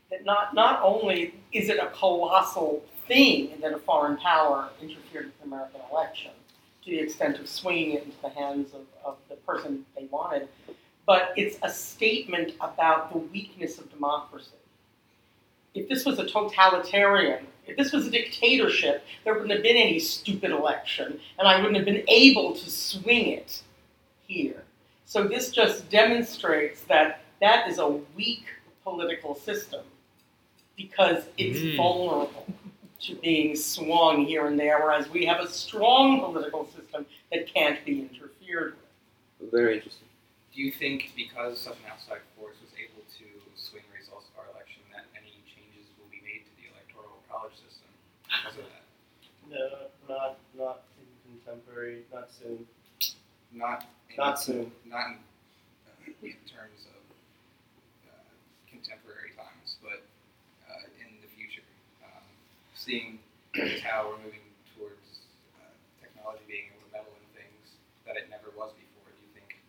[0.09, 5.39] that not, not only is it a colossal thing that a foreign power interfered with
[5.39, 6.31] the American election
[6.85, 10.47] to the extent of swinging it into the hands of, of the person they wanted,
[11.05, 14.51] but it's a statement about the weakness of democracy.
[15.73, 19.99] If this was a totalitarian, if this was a dictatorship, there wouldn't have been any
[19.99, 23.61] stupid election, and I wouldn't have been able to swing it
[24.27, 24.63] here.
[25.05, 28.45] So this just demonstrates that that is a weak
[28.83, 29.83] political system
[30.75, 31.77] because it's Mm.
[31.77, 32.45] vulnerable
[33.01, 37.83] to being swung here and there, whereas we have a strong political system that can't
[37.85, 38.75] be interfered
[39.39, 39.51] with.
[39.51, 40.07] Very interesting.
[40.55, 43.25] Do you think because such an outside force was able to
[43.59, 47.59] swing results of our election that any changes will be made to the electoral college
[47.59, 47.91] system
[48.23, 48.87] because of that?
[49.51, 52.63] No, not not in contemporary, not soon.
[53.51, 54.71] Not in, Not soon.
[54.87, 55.19] Not in,
[55.91, 57.03] uh, in terms of
[58.07, 58.31] uh,
[58.71, 60.07] contemporary times, but
[60.71, 61.67] uh, in the future.
[61.99, 62.23] Um,
[62.73, 63.19] seeing
[63.83, 65.27] how we're moving towards
[65.59, 65.67] uh,
[65.99, 67.75] technology being able to meddle in things
[68.07, 69.59] that it never was before, do you think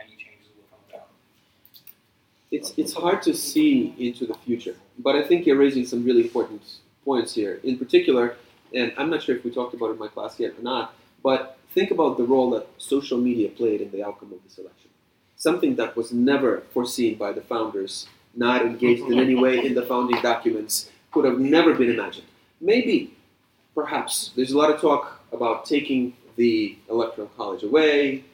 [0.00, 1.12] any changes will come about?
[2.54, 6.22] It's, it's hard to see into the future, but I think you're raising some really
[6.22, 6.62] important
[7.04, 7.54] points here.
[7.64, 8.36] In particular,
[8.72, 10.94] and I'm not sure if we talked about it in my class yet or not,
[11.24, 14.90] but think about the role that social media played in the outcome of this election.
[15.34, 19.82] Something that was never foreseen by the founders, not engaged in any way in the
[19.82, 22.28] founding documents, could have never been imagined.
[22.60, 23.16] Maybe,
[23.74, 28.24] perhaps, there's a lot of talk about taking the electoral college away,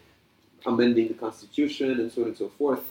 [0.67, 2.85] amending the constitution, and so on and so forth.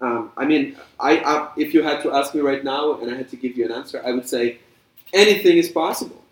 [0.00, 3.16] Um, I mean, I, I, if you had to ask me right now and I
[3.16, 4.58] had to give you an answer, I would say
[5.12, 6.22] anything is possible,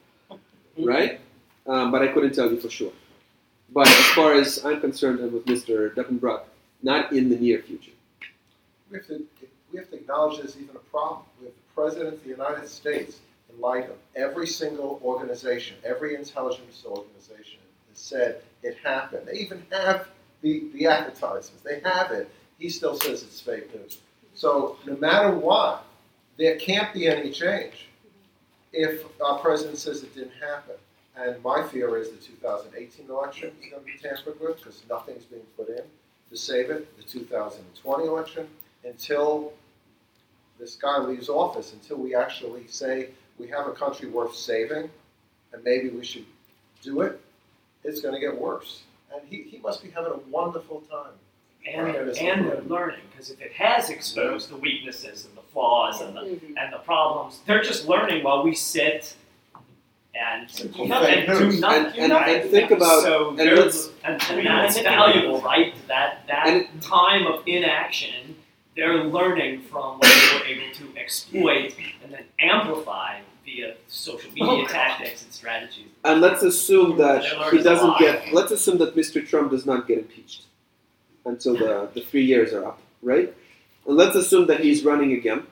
[0.78, 1.20] right?
[1.66, 2.92] Um, but I couldn't tell you for sure.
[3.70, 5.94] But as far as I'm concerned, and with Mr.
[5.94, 6.44] Deppenbrock,
[6.82, 7.92] not in the near future.
[8.90, 9.26] We have to,
[9.70, 11.22] we have to acknowledge there's even a problem.
[11.38, 13.18] We have the President of the United States,
[13.52, 17.60] in light of every single organization, every intelligence organization,
[17.90, 19.26] has said it happened.
[19.26, 20.08] They even have
[20.40, 21.62] the, the advertisements.
[21.62, 22.30] They have it.
[22.58, 23.98] He still says it's fake news.
[24.34, 25.84] So no matter what,
[26.36, 27.88] there can't be any change
[28.72, 30.74] if our president says it didn't happen.
[31.16, 35.24] And my fear is the 2018 election is going to be tampered with because nothing's
[35.24, 35.82] being put in
[36.30, 36.96] to save it.
[36.96, 38.46] The 2020 election,
[38.84, 39.52] until
[40.58, 44.90] this guy leaves office, until we actually say we have a country worth saving
[45.52, 46.26] and maybe we should
[46.82, 47.20] do it,
[47.82, 48.82] it's going to get worse.
[49.12, 51.12] And he, he must be having a wonderful time.
[51.74, 55.42] And they're, and is- they're learning because if it has exposed the weaknesses and the
[55.52, 56.56] flaws and the mm-hmm.
[56.56, 59.14] and the problems, they're just learning while we sit
[60.14, 61.60] and, Well, and do news.
[61.60, 62.00] nothing.
[62.00, 63.62] And- and- and think about- so and they're-
[64.04, 65.74] and, and that's valuable, right?
[65.86, 68.34] That that And time of inaction,
[68.74, 74.44] they're learning from what they were able to exploit and then amplify via social media
[74.48, 74.68] Oh, God.
[74.70, 75.86] tactics and strategies.
[76.04, 79.26] And let's assume that he doesn't get, let's assume that Mr.
[79.26, 80.42] Trump does not get impeached
[81.28, 83.32] until the, the three years are up, right?
[83.86, 85.44] And let's assume that he's running again.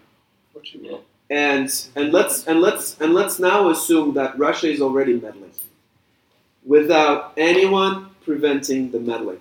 [0.53, 1.05] What you will.
[1.29, 5.51] And and let's and let's and let's now assume that Russia is already meddling,
[6.65, 9.41] without anyone preventing the meddling.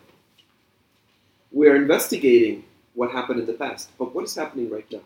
[1.52, 2.64] We're investigating
[2.96, 5.02] what happened in the past, but what is happening right now?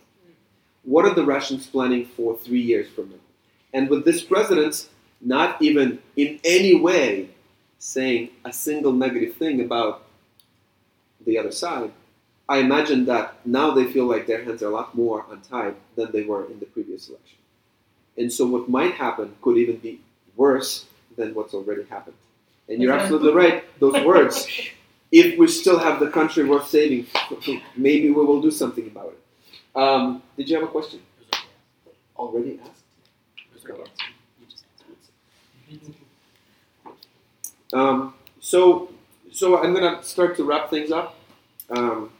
[0.84, 3.24] What are the Russians planning for three years from now?
[3.74, 4.88] And with this president
[5.22, 7.30] not even in any way
[7.80, 10.04] saying a single negative thing about
[11.26, 11.92] the other side,
[12.48, 16.12] I imagine that now they feel like their hands are a lot more untied than
[16.12, 17.38] they were in the previous election.
[18.18, 20.02] And so what might happen could even be
[20.36, 22.16] worse than what's already happened.
[22.68, 24.48] And you're absolutely right, those words.
[25.12, 27.08] If we still have the country worth saving,
[27.76, 29.80] maybe we will do something about it.
[29.80, 31.02] Um, did you have a question?
[32.18, 32.80] Already asked?
[37.72, 38.90] Um, so,
[39.40, 41.16] so I'm going to start to wrap things up.
[41.70, 42.12] Um,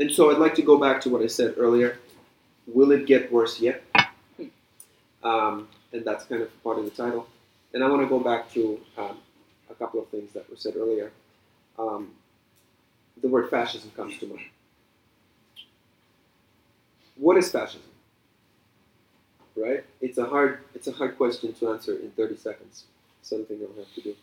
[0.00, 1.98] and so I'd like to go back to what I said earlier.
[2.66, 3.84] Will it get worse yet?
[5.22, 7.28] Um, and that's kind of part of the title.
[7.72, 9.18] and I want to go back to um,
[9.70, 11.12] a couple of things that were said earlier.
[11.78, 12.10] Um,
[13.22, 14.46] the word fascism comes to mind.
[17.14, 17.92] What is fascism?
[19.54, 19.84] Right?
[20.00, 22.84] It's a hard it's a hard question to answer in 30 seconds.
[23.22, 24.16] Something I'll have to do.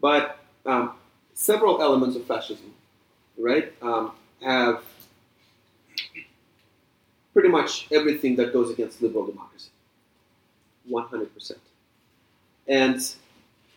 [0.00, 0.38] But
[0.68, 0.92] um,
[1.32, 2.72] several elements of fascism,
[3.38, 4.12] right, um,
[4.42, 4.84] have
[7.32, 9.70] pretty much everything that goes against liberal democracy.
[10.90, 11.52] 100%.
[12.68, 13.14] And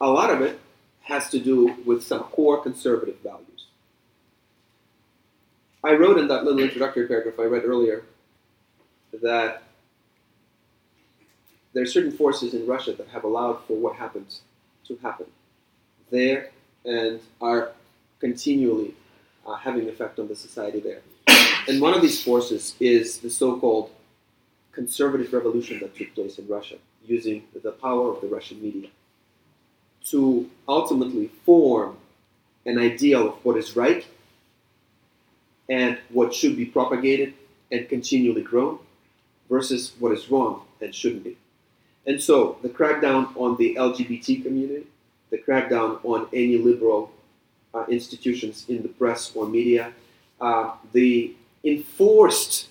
[0.01, 0.59] a lot of it
[1.03, 3.67] has to do with some core conservative values.
[5.83, 8.03] I wrote in that little introductory paragraph I read earlier
[9.21, 9.63] that
[11.73, 14.41] there are certain forces in Russia that have allowed for what happens
[14.87, 15.25] to happen
[16.11, 16.51] there
[16.85, 17.71] and are
[18.19, 18.93] continually
[19.45, 21.01] uh, having effect on the society there.
[21.67, 23.91] And one of these forces is the so-called
[24.71, 28.89] conservative revolution that took place in Russia, using the power of the Russian media
[30.05, 31.97] to ultimately form
[32.65, 34.05] an ideal of what is right
[35.69, 37.33] and what should be propagated
[37.71, 38.79] and continually grown
[39.49, 41.37] versus what is wrong and shouldn't be.
[42.05, 44.87] And so the crackdown on the LGBT community,
[45.31, 47.11] the crackdown on any liberal
[47.73, 49.93] uh, institutions in the press or media,
[50.39, 52.67] uh, the enforced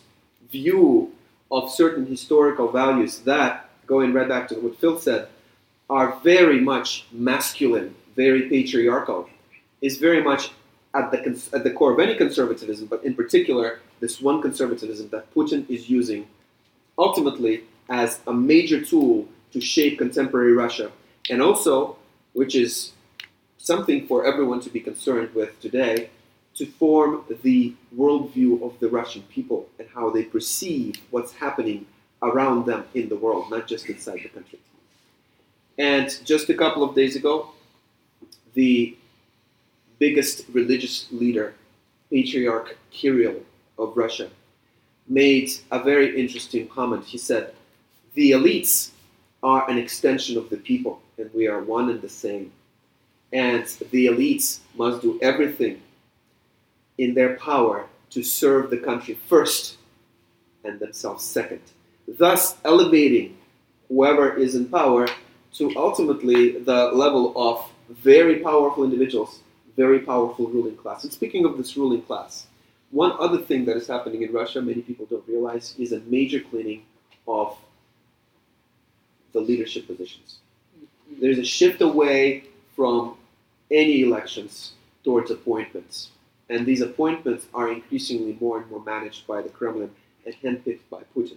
[0.51, 1.13] view
[1.51, 5.29] of certain historical values that, going right back to what Phil said,
[5.89, 9.29] are very much masculine, very patriarchal,
[9.81, 10.51] is very much
[10.95, 15.09] at the, cons- at the core of any conservatism, but in particular, this one conservatism
[15.09, 16.27] that Putin is using
[16.99, 20.91] ultimately as a major tool to shape contemporary Russia.
[21.29, 21.97] And also,
[22.33, 22.93] which is
[23.59, 26.11] something for everyone to be concerned with today,
[26.55, 31.87] to form the worldview of the Russian people and how they perceive what's happening
[32.23, 34.59] around them in the world, not just inside the country.
[35.79, 37.51] And just a couple of days ago,
[38.55, 38.97] the
[39.99, 41.55] biggest religious leader,
[42.11, 43.41] Patriarch Kirill
[43.79, 44.29] of Russia,
[45.09, 47.05] made a very interesting comment.
[47.05, 47.55] He said,
[48.15, 48.91] The elites
[49.43, 52.53] are an extension of the people, and we are one and the same.
[53.33, 55.81] And the elites must do everything
[56.99, 59.77] in their power to serve the country first
[60.65, 61.63] and themselves second,
[62.07, 63.37] thus elevating
[63.89, 65.09] whoever is in power
[65.55, 69.41] to ultimately the level of very powerful individuals,
[69.77, 71.05] very powerful ruling class.
[71.05, 72.47] And speaking of this ruling class,
[72.91, 76.41] one other thing that is happening in Russia, many people don't realize, is a major
[76.41, 76.83] cleaning
[77.27, 77.57] of
[79.33, 80.39] the leadership positions.
[81.21, 82.45] There's a shift away
[82.75, 83.17] from
[83.71, 84.73] any elections
[85.05, 86.09] towards appointments.
[86.49, 89.91] And these appointments are increasingly more and more managed by the Kremlin
[90.25, 91.37] and handpicked by Putin.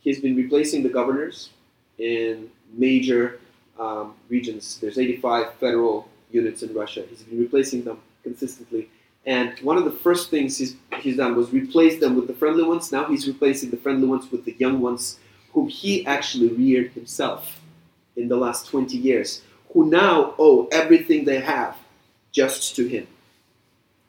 [0.00, 1.50] He's been replacing the governors
[1.98, 3.40] in major
[3.80, 4.78] um, regions.
[4.80, 7.04] There's 85 federal units in Russia.
[7.08, 8.88] He's been replacing them consistently.
[9.24, 12.62] And one of the first things he's, he's done was replace them with the friendly
[12.62, 12.92] ones.
[12.92, 15.18] Now he's replacing the friendly ones with the young ones
[15.52, 17.60] whom he actually reared himself
[18.16, 19.42] in the last 20 years,
[19.72, 21.76] who now owe everything they have
[22.32, 23.06] just to him.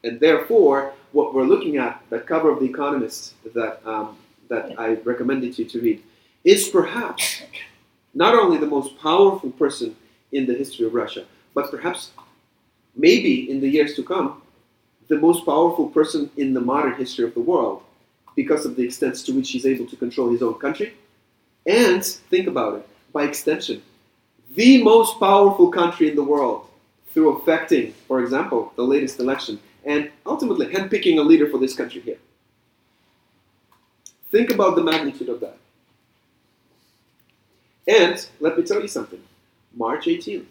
[0.04, 4.16] And therefore, what we're looking at, the cover of The Economist that, um,
[4.48, 6.02] that I recommended you to read,
[6.44, 7.42] is perhaps
[8.14, 9.96] not only the most powerful person
[10.32, 12.10] in the history of Russia, but perhaps,
[12.94, 14.40] maybe in the years to come,
[15.08, 17.82] the most powerful person in the modern history of the world
[18.36, 20.94] because of the extent to which he's able to control his own country.
[21.66, 23.82] And think about it, by extension,
[24.54, 26.66] the most powerful country in the world
[27.12, 32.00] through affecting, for example, the latest election and ultimately handpicking a leader for this country
[32.00, 32.18] here.
[34.30, 35.56] Think about the magnitude of that.
[37.86, 39.22] And let me tell you something
[39.74, 40.44] March 18th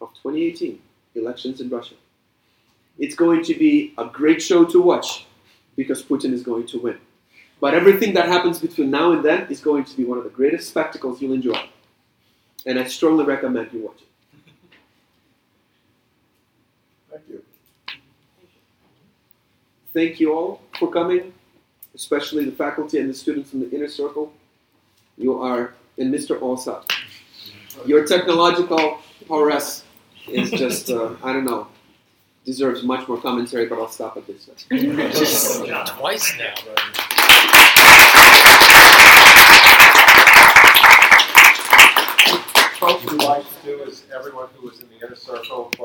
[0.00, 0.80] of 2018,
[1.16, 1.94] elections in Russia.
[2.98, 5.26] It's going to be a great show to watch
[5.76, 6.98] because Putin is going to win.
[7.60, 10.30] But everything that happens between now and then is going to be one of the
[10.30, 11.60] greatest spectacles you'll enjoy.
[12.66, 14.08] And I strongly recommend you watch it.
[17.10, 17.42] Thank you.
[19.92, 21.32] Thank you all for coming,
[21.94, 24.32] especially the faculty and the students in the inner circle.
[25.16, 26.38] You are, and Mr.
[26.40, 26.84] Olsa,
[27.86, 29.84] your technological prowess
[30.28, 31.66] is just, uh, I don't know,
[32.44, 34.48] deserves much more commentary, but I'll stop at this.
[35.86, 36.54] Twice now.
[42.80, 45.70] What we'd like to do is everyone who was in the inner circle